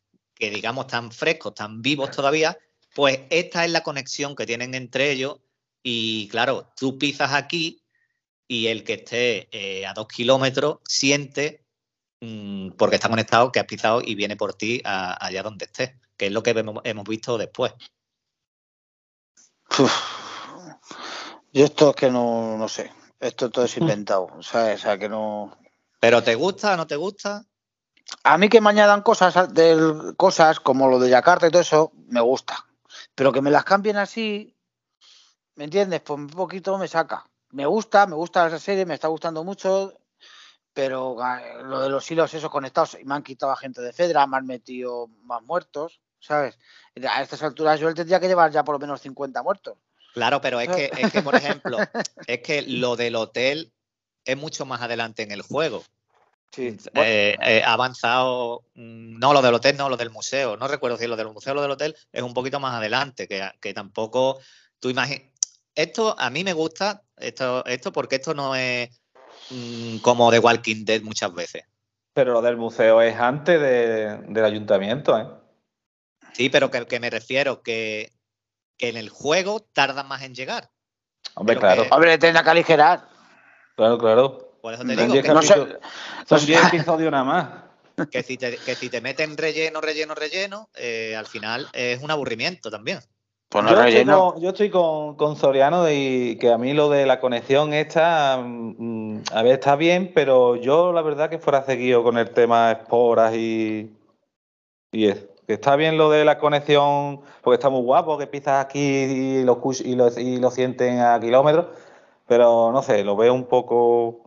[0.43, 2.57] que digamos tan frescos, tan vivos todavía,
[2.93, 5.39] pues esta es la conexión que tienen entre ellos
[5.81, 7.81] y claro, tú pisas aquí
[8.45, 11.65] y el que esté eh, a dos kilómetros siente,
[12.19, 16.25] mm, porque está conectado, que has pisado y viene por ti allá donde estés, que
[16.25, 17.71] es lo que hemos, visto después.
[21.53, 25.57] Yo esto es que no, no sé, esto todo es inventado, o sea, que no...
[26.01, 27.45] ¿Pero te gusta o no te gusta?
[28.23, 31.91] A mí que me añadan cosas, de, cosas como lo de Yakarta y todo eso,
[32.07, 32.65] me gusta.
[33.15, 34.55] Pero que me las cambien así,
[35.55, 36.01] ¿me entiendes?
[36.01, 37.25] Pues un poquito me saca.
[37.51, 39.93] Me gusta, me gusta esa serie, me está gustando mucho,
[40.73, 43.93] pero ah, lo de los hilos esos conectados, y me han quitado a gente de
[43.93, 46.57] Fedra, me han metido más muertos, ¿sabes?
[47.07, 49.77] A estas alturas yo tendría que llevar ya por lo menos 50 muertos.
[50.13, 51.77] Claro, pero es que, es que, por ejemplo,
[52.27, 53.71] es que lo del hotel
[54.25, 55.83] es mucho más adelante en el juego.
[56.53, 56.77] Sí.
[56.93, 60.55] Eh, eh, ha avanzado, mm, no lo del hotel, no lo del museo.
[60.55, 63.27] No recuerdo si lo del museo o lo del hotel es un poquito más adelante,
[63.27, 64.39] que, tampoco
[64.79, 65.31] tú imaginas.
[65.73, 68.89] Esto a mí me gusta, esto, esto porque esto no es
[69.49, 71.63] mm, como de Walking Dead muchas veces.
[72.13, 75.25] Pero lo del museo es antes del ayuntamiento, ¿eh?
[76.33, 78.13] Sí, pero que, que me refiero que,
[78.77, 80.69] en el juego tarda más en llegar.
[81.35, 81.85] Hombre, claro.
[81.89, 83.07] Hombre, tenga que aligerar.
[83.75, 84.42] Claro, claro.
[84.63, 87.49] Por eso te digo que no son 10 episodios nada más.
[88.09, 92.09] Que si te, que si te meten relleno, relleno, relleno, eh, al final es un
[92.09, 92.99] aburrimiento también.
[93.49, 93.65] Pues
[94.05, 99.43] yo, estoy con, Soriano y que a mí lo de la conexión esta, mm, a
[99.43, 103.91] ver, está bien, pero yo la verdad que fuera seguido con el tema esporas y,
[104.93, 105.27] y eso.
[105.45, 109.43] Que está bien lo de la conexión, porque está muy guapo, que pisas aquí y
[109.43, 111.65] lo, y lo, y lo sienten a kilómetros,
[112.27, 114.22] pero no sé, lo veo un poco.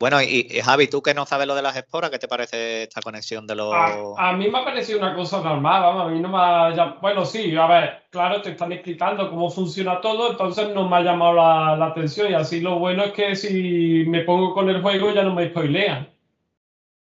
[0.00, 3.00] Bueno, y, Javi, tú que no sabes lo de las esporas, ¿qué te parece esta
[3.00, 3.72] conexión de los...?
[4.18, 6.98] A, mí me ha parecido una cosa normal, vamos, a mí no me ha...
[7.00, 11.02] Bueno, sí, a ver, claro, te están explicando cómo funciona todo, entonces no me ha
[11.02, 15.12] llamado la, atención y así lo bueno es que si me pongo con el juego
[15.12, 16.12] ya no me spoilean.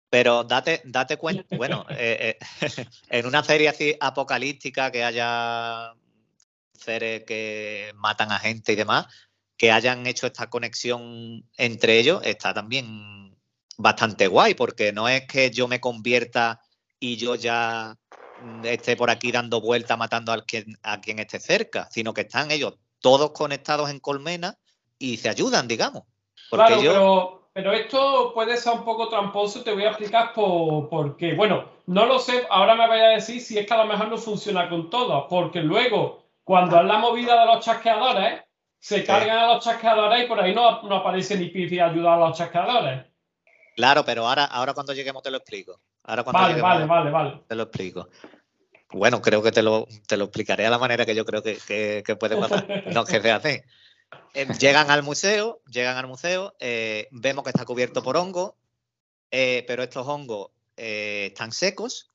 [0.09, 5.93] Pero date, date cuenta, bueno, eh, eh, en una serie así apocalíptica que haya
[6.73, 9.07] seres que matan a gente y demás,
[9.57, 13.37] que hayan hecho esta conexión entre ellos está también
[13.77, 16.61] bastante guay, porque no es que yo me convierta
[16.99, 17.97] y yo ya
[18.65, 22.51] esté por aquí dando vuelta matando a quien, a quien esté cerca, sino que están
[22.51, 24.57] ellos todos conectados en colmena
[24.99, 26.05] y se ayudan, digamos.
[26.51, 31.35] claro, pero, pero, esto puede ser un poco tramposo, te voy a explicar por, qué.
[31.35, 34.09] Bueno, no lo sé, ahora me voy a decir si es que a lo mejor
[34.09, 38.44] no funciona con todos, porque luego, cuando es la movida de los chasqueadores,
[38.85, 42.37] se cargan a los chasqueadores y por ahí no, aparece ni Pifi ayudar a los
[42.37, 43.07] chasqueadores.
[43.77, 45.81] Claro, pero ahora, ahora cuando lleguemos te lo explico.
[46.03, 47.41] Ahora cuando vale, vale, vale, vale.
[47.49, 48.11] Te lo explico.
[48.93, 52.17] Bueno, creo que te lo, te lo explicaré a la manera que yo creo que,
[52.21, 52.85] puede pasar.
[52.93, 53.65] no que se hace.
[54.35, 58.55] Eh, llegan al museo, llegan al museo, eh, vemos que está cubierto por hongo,
[59.31, 62.11] eh, pero estos hongos están secos,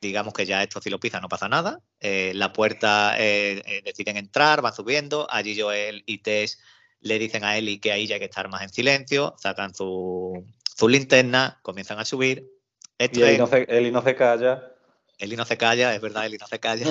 [0.00, 1.80] digamos que ya esto si lo pisa no pasa nada.
[2.00, 5.26] Eh, la puerta eh, eh, deciden entrar, van subiendo.
[5.30, 6.58] Allí Joel y Tess
[7.00, 10.44] le dicen a Eli que ahí ya hay que estar más en silencio, sacan su,
[10.88, 12.50] linterna, comienzan a subir.
[12.98, 14.72] y Eli no, se, no se calla.
[15.18, 16.86] Eli no se calla, es verdad, Eli no se calla.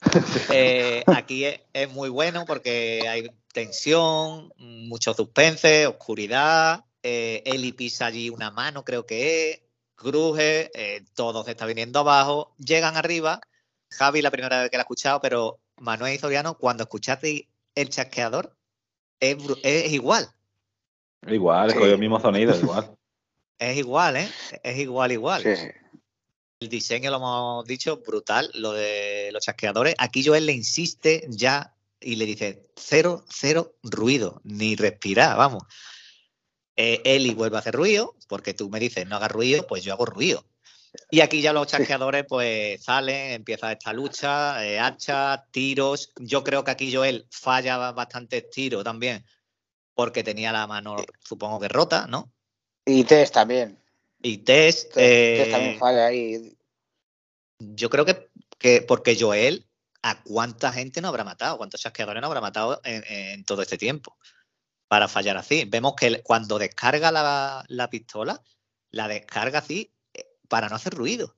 [1.06, 6.84] aquí es, es, muy bueno porque hay tensión, mucho suspense, oscuridad.
[7.02, 9.63] Eli pisa allí una mano, creo que es
[9.94, 13.40] cruje, eh, todo se está viniendo abajo, llegan arriba.
[13.90, 17.88] Javi, la primera vez que la he escuchado, pero Manuel y Soriano, cuando escuchaste el
[17.88, 18.56] chasqueador,
[19.20, 20.28] es, igual.
[21.26, 22.96] Igual, es con el mismo sonido, igual.
[23.56, 24.28] Es igual, ¿eh?
[24.64, 25.44] Es igual, igual.
[25.46, 29.94] El diseño, lo hemos dicho, brutal, lo de los chasqueadores.
[29.96, 35.62] Aquí Joel le insiste ya y le dice, cero, cero ruido, ni respirar, vamos.
[36.76, 39.92] Eh, Eli vuelve a hacer ruido, porque tú me dices no hagas ruido, pues yo
[39.92, 40.44] hago ruido.
[41.10, 46.12] Y aquí ya los chasqueadores pues salen, empieza esta lucha, eh, hacha, tiros.
[46.16, 49.24] Yo creo que aquí Joel falla bastantes tiros también,
[49.94, 52.32] porque tenía la mano, supongo que rota, ¿no?
[52.84, 53.78] Y Tess también.
[54.22, 54.88] Y Tess.
[54.90, 56.56] Tess, también eh, falla ahí.
[57.58, 59.66] Yo creo que, que, porque Joel,
[60.02, 61.56] ¿a cuánta gente no habrá matado?
[61.56, 64.16] ¿Cuántos chasqueadores no habrá matado en todo este tiempo?
[64.94, 65.64] Para fallar así.
[65.64, 68.40] Vemos que cuando descarga la, pistola,
[68.92, 71.34] la descarga así eh, para no hacer ruido.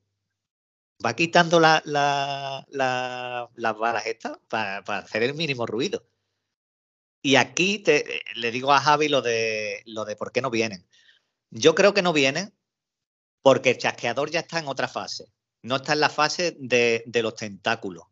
[1.03, 6.05] Va quitando la, las balas estas para, hacer el mínimo ruido.
[7.23, 10.87] Y aquí te, le digo a Javi lo de, lo de por qué no vienen.
[11.49, 12.53] Yo creo que no vienen
[13.41, 15.33] porque el chasqueador ya está en otra fase.
[15.63, 18.05] No está en la fase de, de los tentáculos.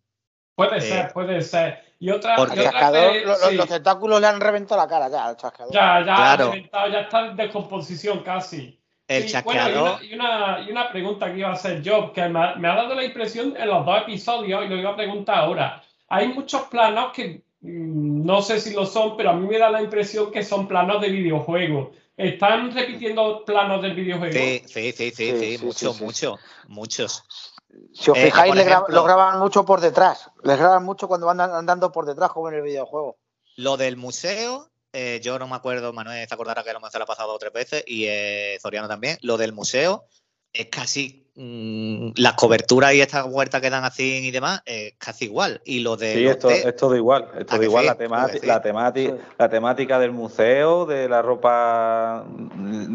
[0.55, 1.93] Puede eh, ser, puede ser.
[2.05, 5.73] Y otra, los, tentáculos le han reventado la cara ya al chasqueador.
[5.73, 8.79] Ya, ya reventado, ya está en descomposición casi.
[9.09, 10.05] El chasqueador.
[10.05, 13.05] y, una, y, una, pregunta que iba a hacer yo, que me ha, dado la
[13.05, 15.83] impresión en los dos episodios, y lo iba a preguntar ahora.
[16.09, 19.71] Hay muchos planos que mm, no sé si lo son, pero a mí me da
[19.71, 21.93] la impresión que son planos de videojuego.
[22.19, 24.35] ¿Están repitiendo planos del videojuego?
[24.35, 26.39] Sí, sí, sí, sí, sí, muchos, muchos,
[26.69, 27.54] muchos.
[27.93, 28.55] Si os eh, fijáis,
[28.89, 30.31] lo graban mucho por detrás.
[30.43, 33.18] Les graban mucho cuando van andando por detrás, como en el videojuego.
[33.57, 37.29] Lo del museo, eh, yo no me acuerdo, Manuel se acordará que lo hemos pasado
[37.29, 39.18] dos o tres veces, y eh, Zoriano también.
[39.22, 40.07] Lo del museo
[40.53, 45.26] es casi mm, las coberturas y estas huertas que dan así y demás, es casi
[45.26, 45.61] igual.
[45.64, 46.14] Y lo de.
[46.14, 47.28] Sí, esto, es todo igual.
[47.39, 47.87] Es igual.
[47.87, 52.24] La, la, temática, la temática del museo, de la ropa,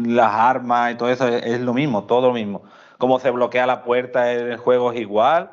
[0.06, 2.62] las armas y todo eso es lo mismo, todo lo mismo
[3.00, 5.50] cómo se bloquea la puerta en el juego es igual.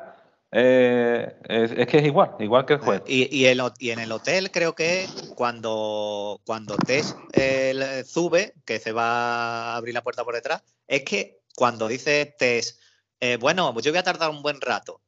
[0.50, 3.04] Eh, es, que es igual, igual que el juego.
[3.06, 9.76] Y, en el hotel creo que cuando, cuando Tess eh, sube, que se va a
[9.76, 12.78] abrir la puerta por detrás, es que cuando dice Tess,
[13.18, 15.00] eh, bueno, pues yo voy a tardar un buen rato.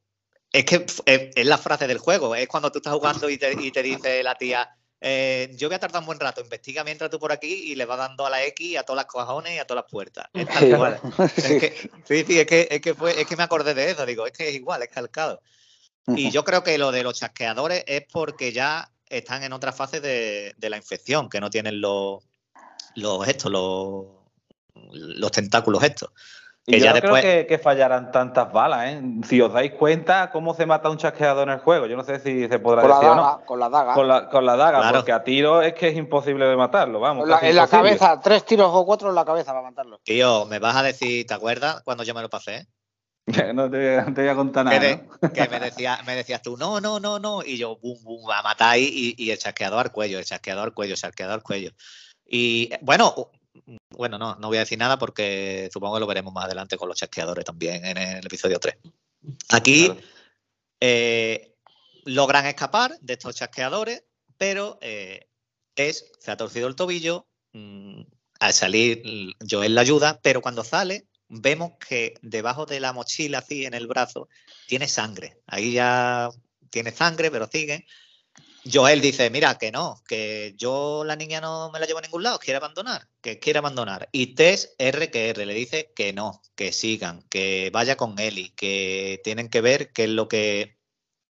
[0.51, 3.71] Es que es, la frase del juego, es cuando tú estás jugando y te, y
[3.71, 7.19] te dice la tía, eh, yo voy a tardar un buen rato, investiga mientras tú
[7.19, 9.65] por aquí y le va dando a la X, a todas las cojones y a
[9.65, 10.25] todas las puertas.
[10.33, 10.99] Es igual.
[11.37, 14.05] Es que, sí, sí, es que, es que, fue, es que me acordé de eso,
[14.05, 15.41] digo, es que es igual, es calcado.
[16.05, 20.01] Y yo creo que lo de los chasqueadores es porque ya están en otra fase
[20.01, 22.21] de, la infección, que no tienen los,
[22.95, 24.05] los estos, los,
[24.91, 26.09] los tentáculos estos.
[26.67, 29.01] Y yo no creo que, fallarán tantas balas, ¿eh?
[29.27, 32.19] Si os dais cuenta cómo se mata un chasqueador en el juego, yo no sé
[32.19, 33.93] si se podrá con decir la daga, Con la daga.
[34.29, 37.27] Con la, daga, porque a tiro es que es imposible de matarlo, vamos.
[37.41, 39.99] en la cabeza, tres tiros o cuatro en la cabeza para matarlo.
[40.03, 42.67] Tío, me vas a decir, ¿te acuerdas cuando yo me lo pasé?
[43.53, 44.79] no, te, voy a contar nada.
[44.79, 48.43] Que, me, decía, me decías tú, no, no, no, no, y yo, bum, bum, a
[48.43, 51.71] matar y, y el chasqueador al cuello, el chasqueador al cuello, el chasqueador al cuello.
[52.25, 53.31] Y bueno,
[53.95, 56.89] bueno, no, no voy a decir nada porque supongo que lo veremos más adelante con
[56.89, 58.75] los chasqueadores también en el episodio 3.
[59.49, 59.91] Aquí
[60.79, 61.55] eh,
[62.05, 64.03] logran escapar de estos chasqueadores,
[64.37, 65.27] pero eh,
[65.75, 67.27] es, se ha torcido el tobillo.
[67.53, 68.01] Mm,
[68.39, 69.03] al salir,
[69.47, 73.87] Joel la ayuda, pero cuando sale, vemos que debajo de la mochila, así en el
[73.87, 74.29] brazo,
[74.67, 75.37] tiene sangre.
[75.45, 76.29] Ahí ya
[76.71, 77.85] tiene sangre, pero sigue.
[78.63, 82.21] Joel dice, mira, que no, que yo la niña no me la llevo a ningún
[82.21, 84.07] lado, quiere abandonar, que quiere abandonar.
[84.11, 88.49] Y Tess R que R le dice que no, que sigan, que vaya con Eli,
[88.51, 90.77] que tienen que ver qué es lo que,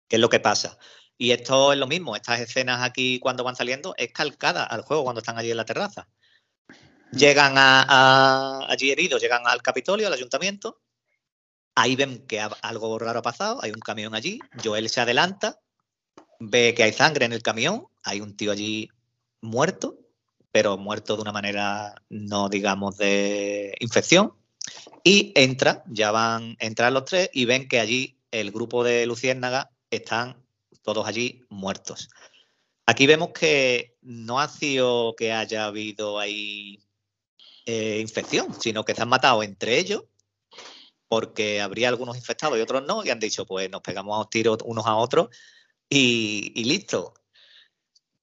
[0.10, 0.78] es lo que pasa.
[1.18, 5.04] Y esto es lo mismo, estas escenas aquí cuando van saliendo es calcada al juego
[5.04, 6.08] cuando están allí en la terraza.
[7.12, 10.82] Llegan a, allí heridos, llegan al Capitolio, al ayuntamiento.
[11.76, 15.60] Ahí ven que algo raro ha pasado, hay un camión allí, Joel se adelanta
[16.40, 18.90] ve que hay sangre en el camión, hay un tío allí
[19.42, 19.98] muerto,
[20.52, 24.34] pero muerto de una manera no digamos de infección,
[25.04, 29.06] y entra, ya van a entrar los tres y ven que allí el grupo de
[29.06, 30.44] Luciérnaga están
[30.82, 32.10] todos allí muertos.
[32.86, 36.80] Aquí vemos que no ha sido que haya habido ahí
[37.66, 40.06] eh, infección, sino que se han matado entre ellos
[41.08, 44.58] porque habría algunos infectados y otros no, y han dicho, pues nos pegamos a tiros
[44.66, 45.30] unos a otros
[45.90, 47.14] y, listo.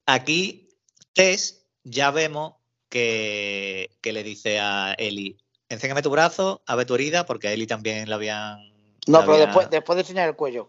[0.07, 0.69] Aquí,
[1.13, 2.55] Tess, ya vemos
[2.89, 5.39] que, le dice a Eli,
[5.69, 8.59] enséñame tu brazo, a ver tu herida, porque a Eli también la habían...
[9.07, 10.69] No, pero después, después de enseñar el cuello.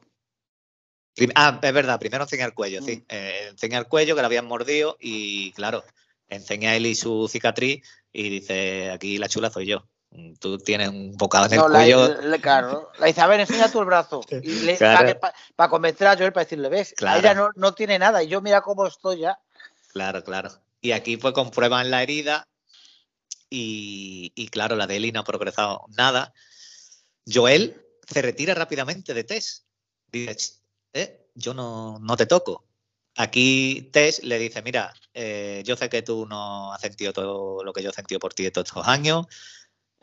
[1.35, 2.97] Ah, es verdad, primero enseña el cuello, sí.
[2.97, 3.05] Mm.
[3.09, 5.83] Eh, enseña el cuello que la habían mordido y, claro,
[6.27, 9.87] enseña a Eli su cicatriz y dice, aquí la chula soy yo.
[10.39, 12.21] Tú tienes un bocado en el cuello.
[12.21, 12.91] La, claro.
[12.99, 14.21] La Isabel, enseña tú el brazo.
[14.29, 14.75] Y
[15.55, 18.61] para convencer a Joel, para decirle, ves, ella no, no, tiene nada y yo mira
[18.61, 19.39] cómo estoy ya.
[19.93, 20.49] Claro, claro.
[20.81, 22.47] Y aquí pues comprueban la herida
[23.49, 26.33] y, y claro, la de Eli no ha progresado nada.
[27.31, 29.65] Joel se retira rápidamente de Tess.
[30.11, 30.59] Dice,
[30.93, 32.65] eh, yo no, no te toco.
[33.17, 37.71] Aquí Tess le dice, mira, eh, yo sé que tú no has sentido todo lo
[37.71, 39.25] que yo he sentido por ti todos estos años,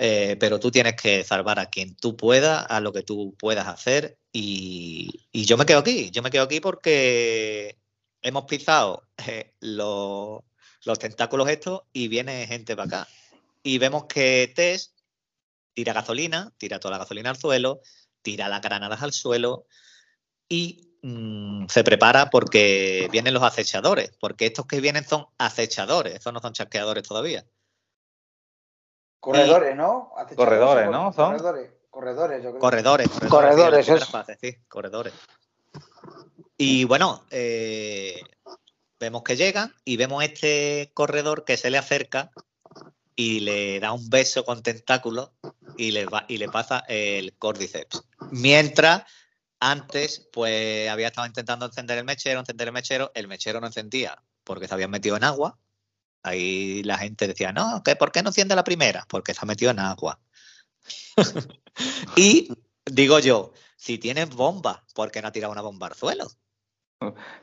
[0.05, 3.69] eh, pero tú tienes que salvar a quien tú puedas, a lo que tú puedas
[3.69, 4.19] hacer.
[4.33, 7.79] Y, yo me quedo aquí, yo me quedo aquí porque
[8.21, 10.43] hemos pisado eh, los,
[10.99, 13.09] tentáculos estos y viene gente para acá.
[13.63, 14.93] Y vemos que Tess
[15.73, 17.81] tira gasolina, tira toda la gasolina al suelo,
[18.23, 19.67] tira las granadas al suelo
[20.49, 26.33] y mm, se prepara porque vienen los acechadores, porque estos que vienen son acechadores, estos
[26.33, 27.47] no son chasqueadores todavía.
[29.23, 30.13] Corredores, ¿no?
[30.35, 31.13] Corredores, ¿no?
[31.13, 31.37] ¿Son?
[31.37, 32.59] Corredores, corredores, yo creo.
[32.59, 33.87] Corredores, corredores.
[33.87, 35.13] Corredores, sí, corredores.
[36.57, 38.21] Y bueno, eh,
[38.99, 42.33] vemos que llegan y vemos este corredor que se le acerca
[43.15, 45.31] y le da un beso con tentáculos
[45.77, 48.03] y le, va, y le pasa el cordyceps.
[48.33, 49.05] Mientras
[49.61, 54.21] antes, pues había estado intentando encender el mechero, encender el mechero, el mechero no encendía
[54.43, 55.61] porque se habían metido en agua
[56.23, 59.05] Ahí la gente decía, no, ¿qué, ¿por qué no enciende la primera?
[59.09, 60.21] Porque se ha metido en agua.
[62.17, 62.49] y
[62.87, 66.29] digo yo, si tienes bomba, ¿por qué no ha tirado una bomba al suelo?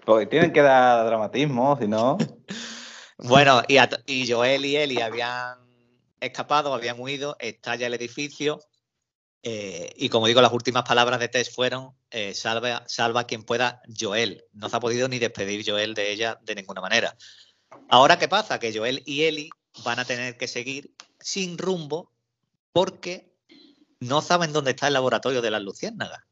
[0.05, 2.17] Porque tienen que dar dramatismo, si no.
[3.17, 5.57] bueno, y, y Joel y Eli habían
[6.19, 8.59] escapado, habían huido, estalla el edificio.
[9.41, 13.81] Eh, y como digo, las últimas palabras de Tess fueron: eh, salva, salva quien pueda,
[13.97, 14.45] Joel.
[14.53, 17.15] No se ha podido ni despedir Joel de ella de ninguna manera.
[17.89, 18.59] Ahora, ¿qué pasa?
[18.59, 19.49] Que Joel y Eli
[19.83, 22.11] van a tener que seguir sin rumbo
[22.71, 23.33] porque
[23.99, 26.23] no saben dónde está el laboratorio de las luciérnagas.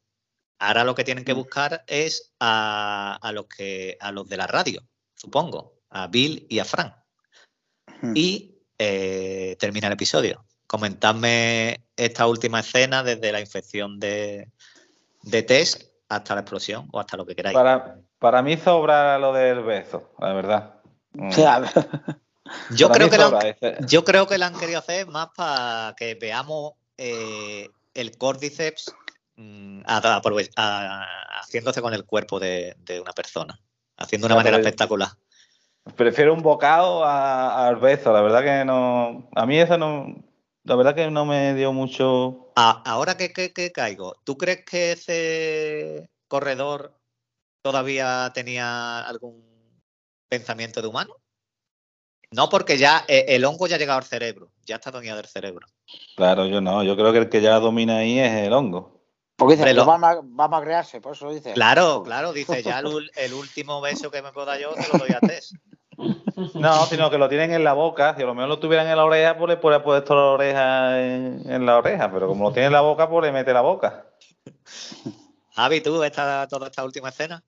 [0.59, 1.37] Ahora lo que tienen que mm.
[1.37, 4.81] buscar es a, los que a los de la radio,
[5.15, 6.93] supongo, a Bill y a Frank.
[8.01, 8.13] Mm.
[8.15, 10.45] Y eh, termina el episodio.
[10.65, 14.51] Comentadme esta última escena desde la infección de,
[15.23, 17.55] de Tess hasta la explosión o hasta lo que queráis.
[17.55, 20.76] Para, para mí sobra lo del beso, la verdad.
[21.17, 21.29] Mm.
[22.71, 23.39] Yo creo, que lo
[23.87, 28.95] yo creo que lo han querido hacer más para que veamos eh, el Cordyceps
[29.35, 31.05] mm, a,
[31.41, 33.59] haciéndose con el cuerpo de, una persona,
[33.97, 35.09] haciendo de una manera espectacular.
[35.95, 39.29] Prefiero un bocado al beso, la verdad que no.
[39.35, 40.15] A mí eso no.
[40.63, 42.51] La verdad que no me dio mucho.
[42.55, 46.97] ahora que, caigo, ¿tú crees que ese corredor
[47.61, 49.46] todavía tenía algún
[50.27, 51.15] pensamiento de humano?
[52.31, 55.27] No, porque ya eh, el hongo ya ha llegado al cerebro, ya está dominado el
[55.27, 55.65] cerebro.
[56.15, 58.97] Claro, yo no, yo creo que el que ya domina ahí es el hongo.
[59.37, 59.85] Porque dice, lo...
[59.85, 61.53] vamos, a, crearse, por eso dice.
[61.53, 65.15] Claro, claro, dice, ya el, último beso que me puedo dar yo te lo doy
[65.15, 65.53] a Tess.
[66.55, 68.15] No, sino que lo tienen en la boca.
[68.15, 71.01] Si a lo mejor lo tuvieran en la oreja, pues le puede puesto la oreja
[71.01, 72.11] en, la oreja.
[72.11, 74.05] Pero como lo tiene en la boca, pues le mete la boca.
[75.55, 77.43] Javi, ¿tú esta, toda esta última escena?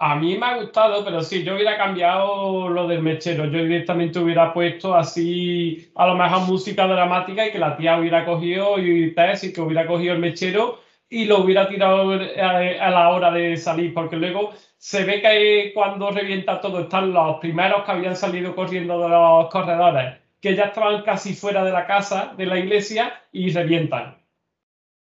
[0.00, 3.46] A mí me ha gustado, pero sí, yo hubiera cambiado lo del mechero.
[3.46, 8.24] Yo directamente hubiera puesto así, a lo mejor música dramática y que la tía hubiera
[8.24, 13.08] cogido y Tess y que hubiera cogido el mechero y lo hubiera tirado a, la
[13.10, 17.92] hora de salir, porque luego se ve que cuando revienta todo están los primeros que
[17.92, 22.46] habían salido corriendo de los corredores, que ya estaban casi fuera de la casa, de
[22.46, 24.17] la iglesia, y revientan.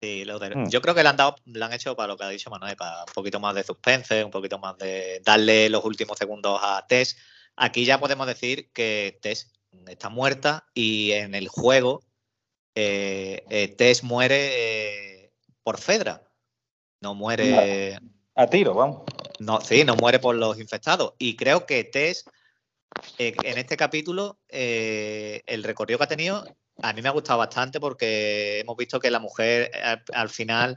[0.00, 0.68] Sí, hmm.
[0.68, 2.76] yo creo que le han, dado, le han hecho para lo que ha dicho Manuel,
[2.76, 6.86] para un poquito más de suspense, un poquito más de darle los últimos segundos a
[6.86, 7.16] Tess.
[7.56, 9.52] Aquí ya podemos decir que Tess
[9.88, 12.02] está muerta y en el juego
[12.74, 14.50] eh, eh, Tess muere...
[14.52, 15.32] Eh,
[15.64, 16.22] por Fedra.
[17.02, 17.98] No muere.
[18.34, 19.02] A tiro, vamos.
[19.38, 21.12] No, sí, no muere por los infectados.
[21.18, 22.24] Y creo que Tess,
[23.18, 26.44] en este capítulo, el recorrido que ha tenido,
[26.82, 29.70] a mí me ha gustado bastante porque hemos visto que la mujer
[30.12, 30.76] al, final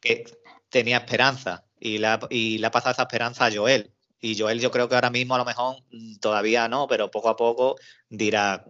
[0.00, 0.24] que
[0.68, 3.92] tenía esperanza y le, ha, pasado esa esperanza a Joel.
[4.20, 5.76] Y Joel yo creo que ahora mismo a lo mejor
[6.20, 7.76] todavía no, pero poco a poco
[8.08, 8.64] dirá,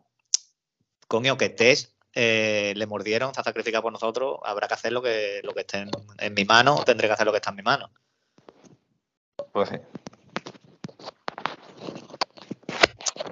[1.09, 5.41] coño, que Tess eh, le mordieron, ha sacrificado por nosotros, habrá que hacer lo que,
[5.43, 5.87] lo que esté
[6.19, 7.91] en, mi mano, tendré que hacer lo que está en mi mano.
[9.53, 9.77] Pues sí.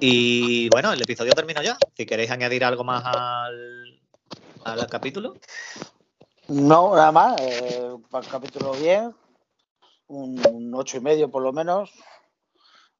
[0.03, 1.77] Y bueno, el episodio terminó ya.
[1.95, 4.01] Si queréis añadir algo más al,
[4.63, 5.35] al capítulo.
[6.47, 7.39] No, nada más.
[7.39, 9.13] Eh, el capítulo bien.
[10.07, 11.91] Un, ocho y medio por lo menos.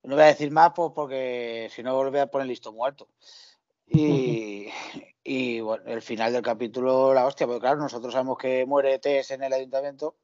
[0.03, 3.07] No voy a decir más pues, porque si no voy a poner listo muerto.
[3.87, 4.67] Y,
[5.23, 9.31] y bueno, el final del capítulo, la hostia, porque claro, nosotros sabemos que muere Tess
[9.31, 10.17] en el ayuntamiento,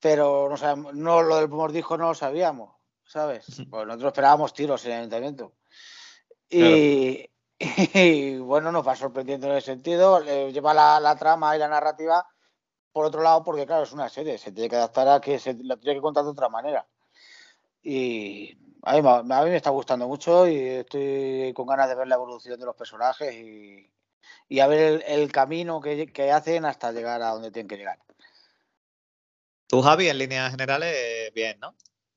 [0.00, 3.44] pero no, sabemos, no lo del mordisco no lo sabíamos, ¿sabes?
[3.68, 5.52] Pues nosotros esperábamos tiros en el ayuntamiento.
[7.94, 12.26] Y, bueno, nos va sorprendiendo en ese sentido, le lleva la, trama y la narrativa
[12.90, 15.54] por otro lado, porque claro, es una serie, se tiene que adaptar a que se
[15.62, 16.86] la tiene que contar de otra manera.
[17.82, 22.08] Y a mí, a mí me está gustando mucho y estoy con ganas de ver
[22.08, 23.92] la evolución de los personajes y,
[24.48, 27.98] y a ver el, camino que, hacen hasta llegar a donde tienen que llegar.
[29.66, 31.74] Tú, Javi, en líneas generales, bien, ¿no?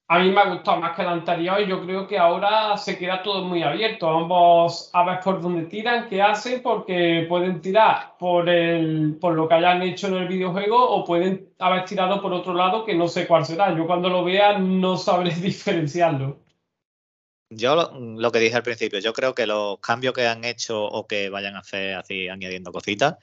[0.08, 2.96] A mí me ha gustado más que el anterior y yo creo que ahora se
[2.96, 4.06] queda todo muy abierto.
[4.06, 9.48] Vamos a ver por dónde tiran, qué hacen, porque pueden tirar por, el, por lo
[9.48, 13.08] que hayan hecho en el videojuego o pueden haber tirado por otro lado que no
[13.08, 13.76] sé cuál será.
[13.76, 16.40] Yo cuando lo vea no sabré diferenciarlo.
[17.50, 21.08] Yo lo, que dije al principio, yo creo que los cambios que han hecho o
[21.08, 23.16] que vayan a hacer así añadiendo cositas,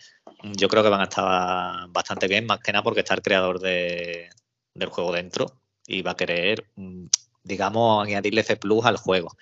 [0.42, 3.60] yo creo que van a estar bastante bien, más que nada porque está el creador
[3.60, 4.30] de,
[4.74, 5.61] del juego dentro
[5.92, 7.06] y va a querer, mm,
[7.42, 9.36] digamos, añadirle ese plus al juego.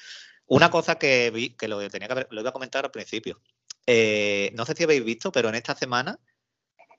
[0.47, 3.41] Una cosa que vi, que lo tenía que lo iba a comentar al principio.
[3.87, 6.19] Eh, no sé si habéis visto, pero en esta semana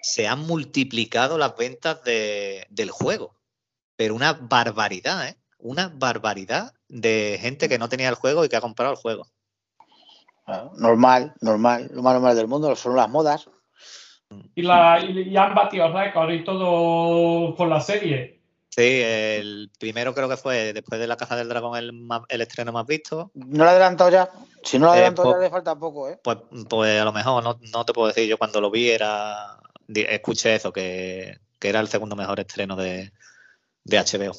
[0.02, 3.36] se han multiplicado las ventas del juego.
[3.96, 5.38] Pero una barbaridad, ¿eh?
[5.60, 9.28] Una barbaridad de gente que no tenía el juego y que ha comprado el juego.
[10.78, 13.48] normal, normal, lo más normal del mundo, son las modas.
[14.56, 18.41] Y, la, y, han batido récords y todo con la serie.
[18.74, 22.86] Sí, el primero creo que fue después de La Caja del Dragón el, estreno más
[22.86, 23.30] visto.
[23.34, 24.30] No lo he adelantado ya.
[24.64, 26.20] Si no lo he eh, adelantado ya pues le falta poco, ¿eh?
[26.24, 26.38] Pues,
[26.70, 28.30] pues a lo mejor no, te puedo decir.
[28.30, 29.58] Yo cuando lo vi era.
[29.94, 33.12] Escuché eso, que, era el segundo mejor estreno de,
[33.84, 34.32] de HBO.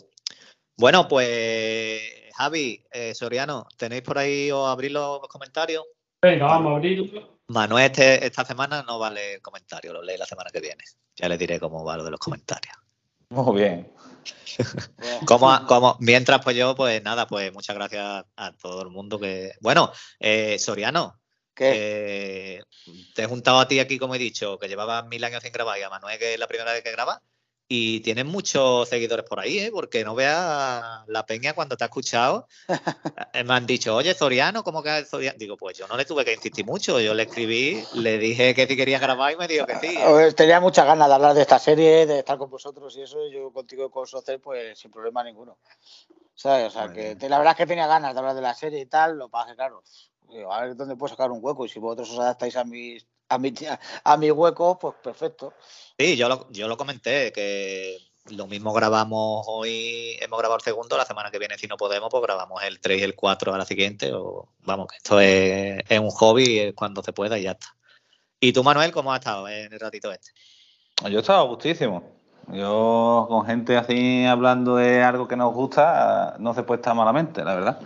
[0.79, 2.01] Bueno, pues
[2.35, 5.85] Javi, eh, Soriano, ¿tenéis por ahí o abrir los comentarios?
[6.23, 7.39] Venga, vamos a abrirlo.
[7.49, 10.85] Manuel este, esta semana no vale el comentario, lo lee la semana que viene.
[11.17, 12.75] Ya le diré cómo va lo de los comentarios.
[13.29, 13.93] Muy bien.
[15.27, 19.53] como, mientras, pues yo, pues nada, pues muchas gracias a todo el mundo que.
[19.61, 21.19] Bueno, eh, Soriano.
[21.55, 22.63] ¿Qué?
[23.15, 25.79] te he juntado a ti aquí, como he dicho, que llevabas mil años sin grabar,
[25.79, 27.21] y a Manuel, que es la primera vez que graba.
[27.75, 29.71] Y tienes muchos seguidores por ahí, ¿eh?
[29.73, 32.47] porque no veas la peña cuando te ha escuchado.
[33.35, 35.39] Eh, me han dicho, oye, Zoriano, ¿cómo que Zoriano?
[35.39, 37.01] Digo, pues yo no le tuve que insistir mucho.
[37.01, 39.97] Yo le escribí, le dije que si querías grabar y me dijo que sí.
[39.97, 40.33] ¿eh?
[40.37, 43.27] Tenía muchas ganas de hablar de esta serie, de estar con vosotros y eso.
[43.29, 45.53] Yo contigo con Socer, pues sin problema ninguno.
[45.53, 45.59] O
[46.35, 49.17] sea, que la verdad es que tenía ganas de hablar de la serie y tal.
[49.17, 49.83] Lo que claro,
[50.51, 51.65] a ver dónde puedo sacar un hueco.
[51.65, 53.55] Y si vosotros os adaptáis a mis a mi,
[54.05, 55.55] a mi hueco, pues perfecto.
[55.99, 57.99] Sí, yo lo, yo lo comenté, que
[58.31, 62.09] lo mismo grabamos hoy, hemos grabado el segundo, la semana que viene si no podemos,
[62.11, 66.01] pues grabamos el 3 y el 4 a la siguiente, o vamos, que esto es,
[66.01, 67.75] un hobby cuando se pueda y ya está.
[68.41, 70.33] ¿Y tú, Manuel, cómo has estado en el ratito este?
[71.09, 72.03] Yo he estado gustísimo.
[72.53, 77.45] Yo con gente así hablando de algo que nos gusta, no se puede estar malamente,
[77.45, 77.81] la verdad.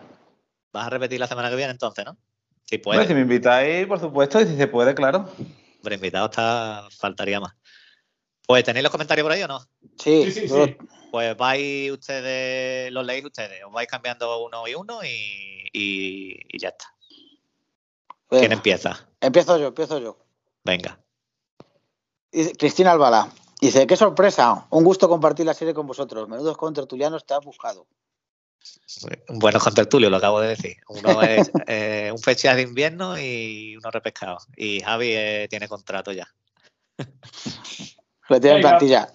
[0.72, 2.16] Vas a repetir la semana que viene entonces, ¿no?
[2.66, 3.06] Si puede.
[3.06, 5.30] si me invitáis, por supuesto, y si se puede, claro.
[5.78, 7.54] Hombre, invitado está, faltaría más.
[8.46, 9.60] Pues, ¿tenéis los comentarios por ahí o no?
[9.98, 10.76] Sí, sí, sí.
[11.10, 16.86] Pues vais ustedes, los leéis ustedes, os vais cambiando uno y uno y, ya está.
[18.28, 19.08] ¿Quién empieza?
[19.20, 20.18] Empiezo yo, empiezo yo.
[20.64, 21.00] Venga.
[22.58, 23.32] Cristina Albala.
[23.60, 26.28] Dice, qué sorpresa, un gusto compartir la serie con vosotros.
[26.28, 27.86] Menudos contertulianos te has buscado.
[29.28, 30.76] Bueno, con tertulio, lo acabo de decir.
[30.88, 34.38] Uno es eh, un fecha de invierno y uno repescado.
[34.56, 36.28] Y Javi eh, tiene contrato ya.
[38.28, 39.08] Lo tiene en plantilla.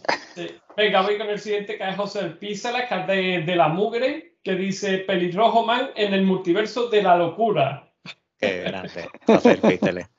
[0.77, 4.55] Venga, voy con el siguiente que es José Pízala, que es de, la mugre, que
[4.55, 7.91] dice Pelirrojo Man en el multiverso de la locura.
[8.39, 10.09] Qué grande, José Pízala.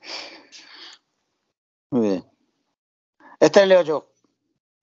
[1.89, 2.25] Muy bien.
[3.39, 4.07] Este leo yo.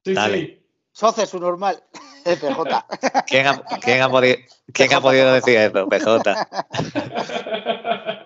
[0.04, 0.59] Sí, sí.
[0.92, 1.82] Soce, su normal.
[2.24, 2.84] PJ.
[3.26, 4.36] ¿Quién ha, quién ha, podido,
[4.72, 6.22] quién ha podido decir eso, PJ?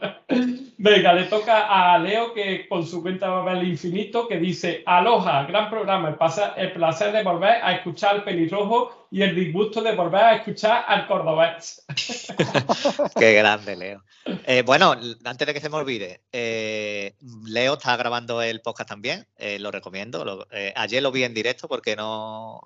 [0.85, 4.39] Venga, le toca a Leo que con su cuenta va a ver el infinito que
[4.39, 9.35] dice Aloha, gran programa, el, el placer de volver a escuchar al pelirrojo y el
[9.35, 11.87] disgusto de volver a escuchar al cordobés.
[13.19, 14.05] Qué grande, Leo.
[14.45, 17.15] Eh, bueno, antes de que se me olvide, eh,
[17.47, 20.47] Leo está grabando el podcast también, eh, lo recomiendo.
[20.77, 22.61] ayer lo vi en directo porque no,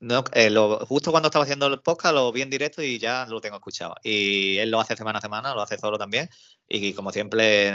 [0.00, 0.54] no, eh,
[0.86, 3.94] justo cuando estaba haciendo el podcast lo vi en directo y ya lo tengo escuchado.
[4.02, 6.28] Y él lo hace semana a semana, lo hace solo también.
[6.68, 7.72] Y como siempre,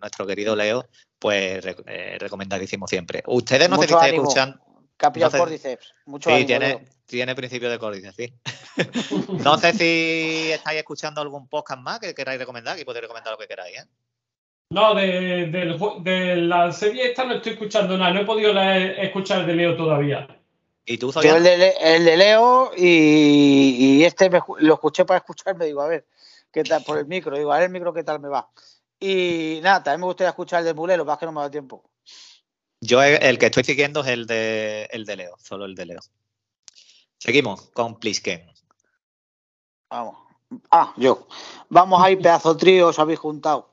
[0.00, 0.88] nuestro querido Leo,
[1.18, 3.22] pues eh, recomendadísimo siempre.
[3.26, 4.58] Ustedes no sé si estáis escuchando.
[4.96, 5.94] Capital Cordyceps.
[6.06, 8.34] Mucho sí, tiene, tiene principio de córdice, sí.
[9.42, 13.38] no sé si estáis escuchando algún podcast más que queráis recomendar, que podéis recomendar lo
[13.38, 13.84] que queráis, ¿eh?
[14.72, 19.54] No, de, de, la serie esta no estoy escuchando nada, no he podido escuchar de
[19.54, 20.28] Leo todavía.
[20.90, 24.28] ¿Y tú, Yo el de, Leo y, este
[24.58, 26.04] lo escuché para escucharme, digo, a ver,
[26.50, 26.82] ¿qué tal?
[26.82, 28.50] Por el micro, digo, a ver el micro qué tal me va.
[28.98, 31.48] Y nada, también me gustaría escuchar el de Mulé, lo que que no me da
[31.48, 31.88] tiempo.
[32.80, 36.00] Yo el que estoy siguiendo es el de, el de Leo, solo el de Leo.
[37.18, 38.50] Seguimos con Plisken.
[39.90, 40.16] Vamos.
[40.72, 41.28] Ah, yo.
[41.68, 43.72] Vamos ahí, pedazo trío, os habéis juntado.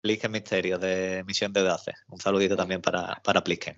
[0.00, 1.92] Plisken Misterio de Misión de Dace.
[2.08, 3.76] Un saludito también para, para Plisken.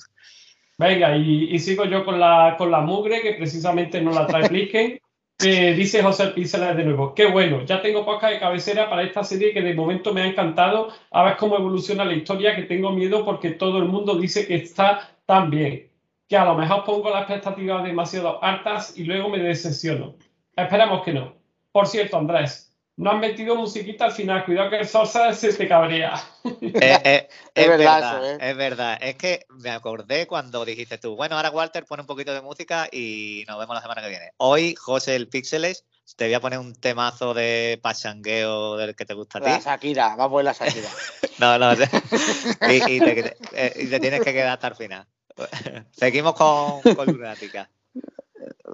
[0.78, 5.00] Venga, y, sigo yo con la, con la mugre, que precisamente no la trae Plisken.
[5.40, 9.52] dice José Píceles de nuevo, qué bueno, ya tengo podcast de cabecera para esta serie
[9.52, 13.24] que de momento me ha encantado, a ver cómo evoluciona la historia, que tengo miedo
[13.24, 15.90] porque todo el mundo dice que está tan bien,
[16.28, 20.14] que a lo mejor pongo las expectativas demasiado altas y luego me decepciono.
[20.56, 21.34] Esperamos que no.
[21.70, 22.67] Por cierto, Andrés,
[22.98, 24.44] no han metido musiquita al final.
[24.44, 26.22] Cuidado que el salsa se te cabrea.
[26.60, 28.38] Eh, eh, es, verdad, ¿eh?
[28.40, 28.98] es verdad.
[29.00, 32.88] Es que me acordé cuando dijiste tú, bueno, ahora Walter pone un poquito de música
[32.90, 34.30] y nos vemos la semana que viene.
[34.38, 35.84] Hoy, José el Píxeles,
[36.16, 39.50] te voy a poner un temazo de pachangueo del que te gusta a ti.
[39.50, 40.88] La Shakira, va a poner la Shakira.
[41.38, 45.06] no, no, y, te, tienes que quedar hasta el final.
[45.92, 47.68] Seguimos con, con Lunática.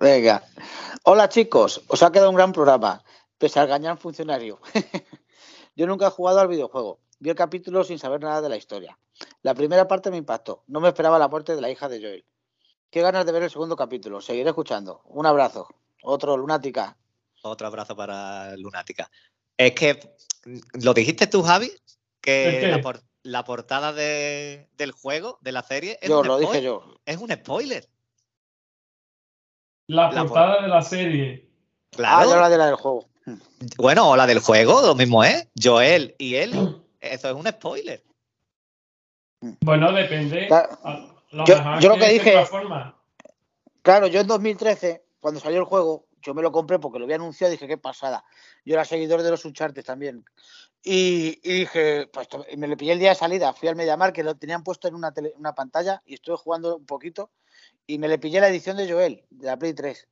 [0.00, 0.44] Venga.
[1.02, 3.02] Hola chicos, os ha quedado un gran programa
[3.44, 4.58] pese al gañán funcionario.
[5.76, 7.00] Yo nunca he jugado al videojuego.
[7.18, 8.98] Vi el capítulo sin saber nada de la historia.
[9.42, 10.64] La primera parte me impactó.
[10.66, 12.24] No me esperaba la muerte de la hija de Joel.
[12.88, 14.22] Qué ganas de ver el segundo capítulo.
[14.22, 15.02] Seguiré escuchando.
[15.04, 15.68] Un abrazo.
[16.02, 16.96] Otro, Lunática.
[17.42, 19.10] Otro abrazo para Lunática.
[19.58, 20.00] Es que,
[20.82, 21.70] ¿lo dijiste tú, Javi?
[22.22, 22.80] Que
[23.24, 25.98] la, portada del juego, de la serie.
[26.00, 26.96] Es yo, lo dije yo.
[27.04, 27.86] Es un spoiler.
[29.86, 31.50] La, portada de la serie.
[31.90, 32.30] Claro.
[32.30, 33.06] Ah, la de la del juego.
[33.76, 35.48] Bueno, o la del juego, lo mismo es.
[35.60, 38.02] Joel y él, eso es un spoiler.
[39.60, 40.48] Bueno, depende.
[41.46, 42.34] yo, lo que dije.
[43.82, 47.16] Claro, yo en 2013, cuando salió el juego, yo me lo compré porque lo había
[47.16, 48.24] anunciado y dije, qué pasada.
[48.64, 50.24] Yo era seguidor de los Uncharted también.
[50.82, 54.34] Y, dije, pues me lo pillé el día de salida, fui al Mediamar que lo
[54.34, 57.30] tenían puesto en una, una pantalla y estuve jugando un poquito
[57.86, 60.08] y me le pillé la edición de Joel, de la Play 3.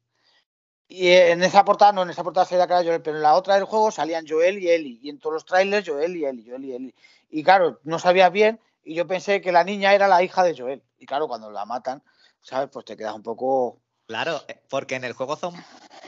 [0.95, 3.55] Y en esa portada, no, en esa portada salía cara Joel, pero en la otra
[3.55, 4.99] del juego salían Joel y Ellie.
[5.01, 6.95] Y en todos los trailers Joel y Ellie, Joel y Ellie.
[7.31, 10.55] Y claro, no sabía bien y yo pensé que la niña era la hija de
[10.55, 10.83] Joel.
[10.99, 12.03] Y claro, cuando la matan,
[12.43, 12.69] ¿sabes?
[12.71, 13.79] Pues te quedas un poco...
[14.07, 15.55] Claro, eh, porque en el juego son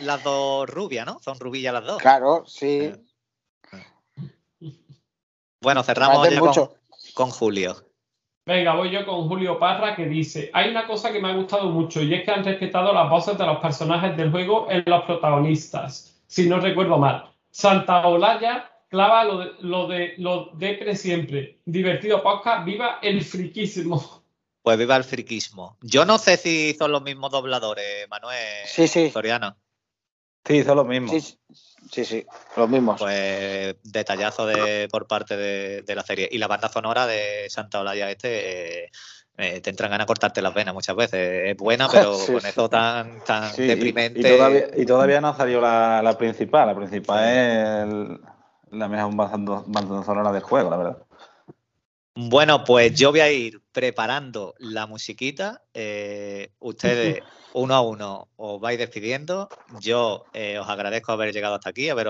[0.01, 1.19] las dos rubias, ¿no?
[1.21, 2.03] Son rubillas las dos.
[2.03, 2.93] Claro, sí.
[2.93, 3.01] Eh.
[5.63, 6.41] Bueno, cerramos ya
[7.15, 7.87] con Julio.
[8.47, 11.71] Venga, voy yo con Julio Parra que dice, hay una cosa que me ha gustado
[11.71, 15.05] mucho y es que han respetado las voces de los personajes del juego en los
[15.05, 17.33] protagonistas, si no recuerdo mal.
[17.51, 21.61] Santa Olaya clava lo de, lo de, lo de siempre.
[21.65, 24.23] Divertido podcast, viva el friquismo.
[24.61, 25.79] Pues viva el friquismo.
[25.81, 28.37] Yo no sé si son los mismos dobladores, Manuel
[28.67, 29.09] sí, sí.
[29.11, 29.57] Soriano.
[30.45, 31.13] Sí, son los mismos.
[31.13, 31.39] Sí, sí,
[32.03, 32.27] sí,
[32.57, 32.99] los mismos.
[32.99, 36.29] Pues detallazo de, por parte de, la serie.
[36.33, 38.87] Y la banda sonora de Santa Olaya este,
[39.37, 41.51] eh, te entran ganas de cortarte las venas muchas veces.
[41.51, 44.21] Es buena, pero con eso tan, tan deprimente.
[44.75, 46.69] Y, todavía, no salió la, la principal.
[46.69, 48.21] La principal es
[48.71, 50.99] la mejor banda sonora del juego, la verdad.
[52.17, 55.63] Bueno, pues yo voy a ir preparando la musiquita.
[55.75, 57.23] Eh, ustedes,
[57.55, 59.49] uno a uno, os vais despidiendo.
[59.81, 62.09] Yo eh, os agradezco haber llegado hasta aquí, a ver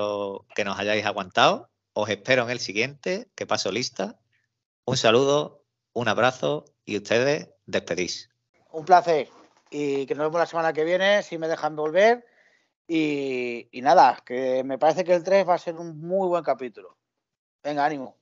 [0.55, 1.69] que nos hayáis aguantado.
[1.93, 4.19] Os espero en el siguiente, que paso lista.
[4.87, 8.31] Un saludo, un abrazo y ustedes despedís.
[8.73, 9.29] Un placer.
[9.71, 12.25] Y que nos vemos la semana que viene, si me dejan volver.
[12.89, 16.43] Y, y nada, que me parece que el 3 va a ser un muy buen
[16.43, 16.97] capítulo.
[17.63, 18.17] Venga, ánimo.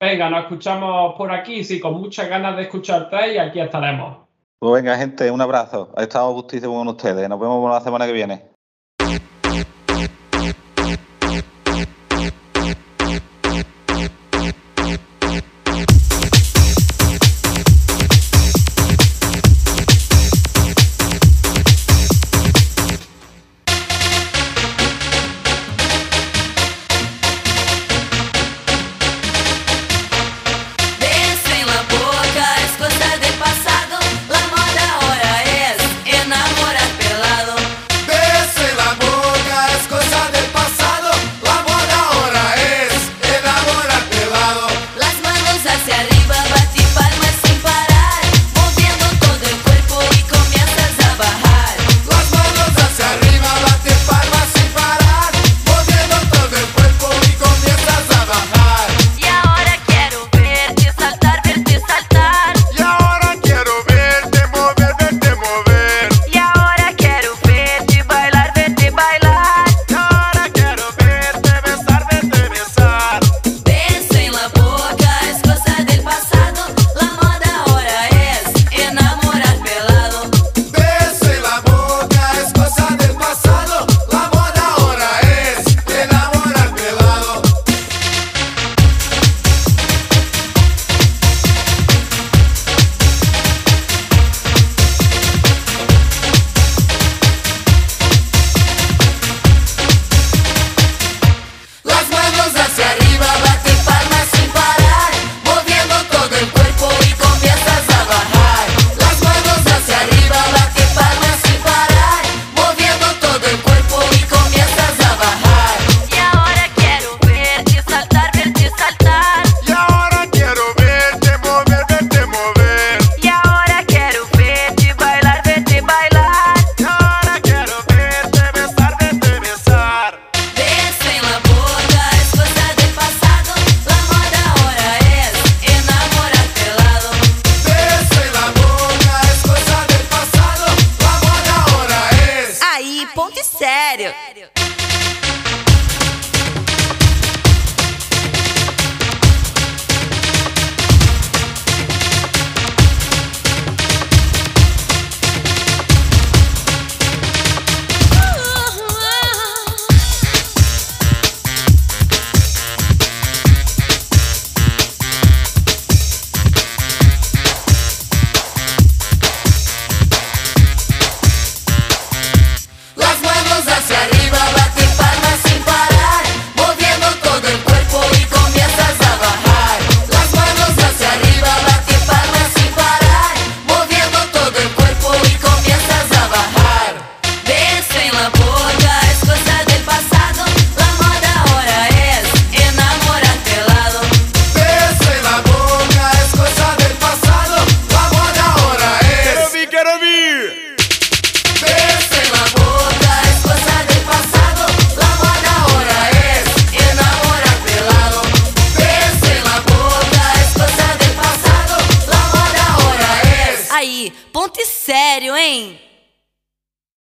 [0.00, 4.27] Venga, nos escuchamos por aquí, sí, con muchas ganas de escucharte y aquí estaremos.
[4.60, 5.92] Pues venga, gente, un abrazo.
[5.96, 7.28] Ha estado gustísimo con ustedes.
[7.28, 8.57] Nos vemos la semana que viene.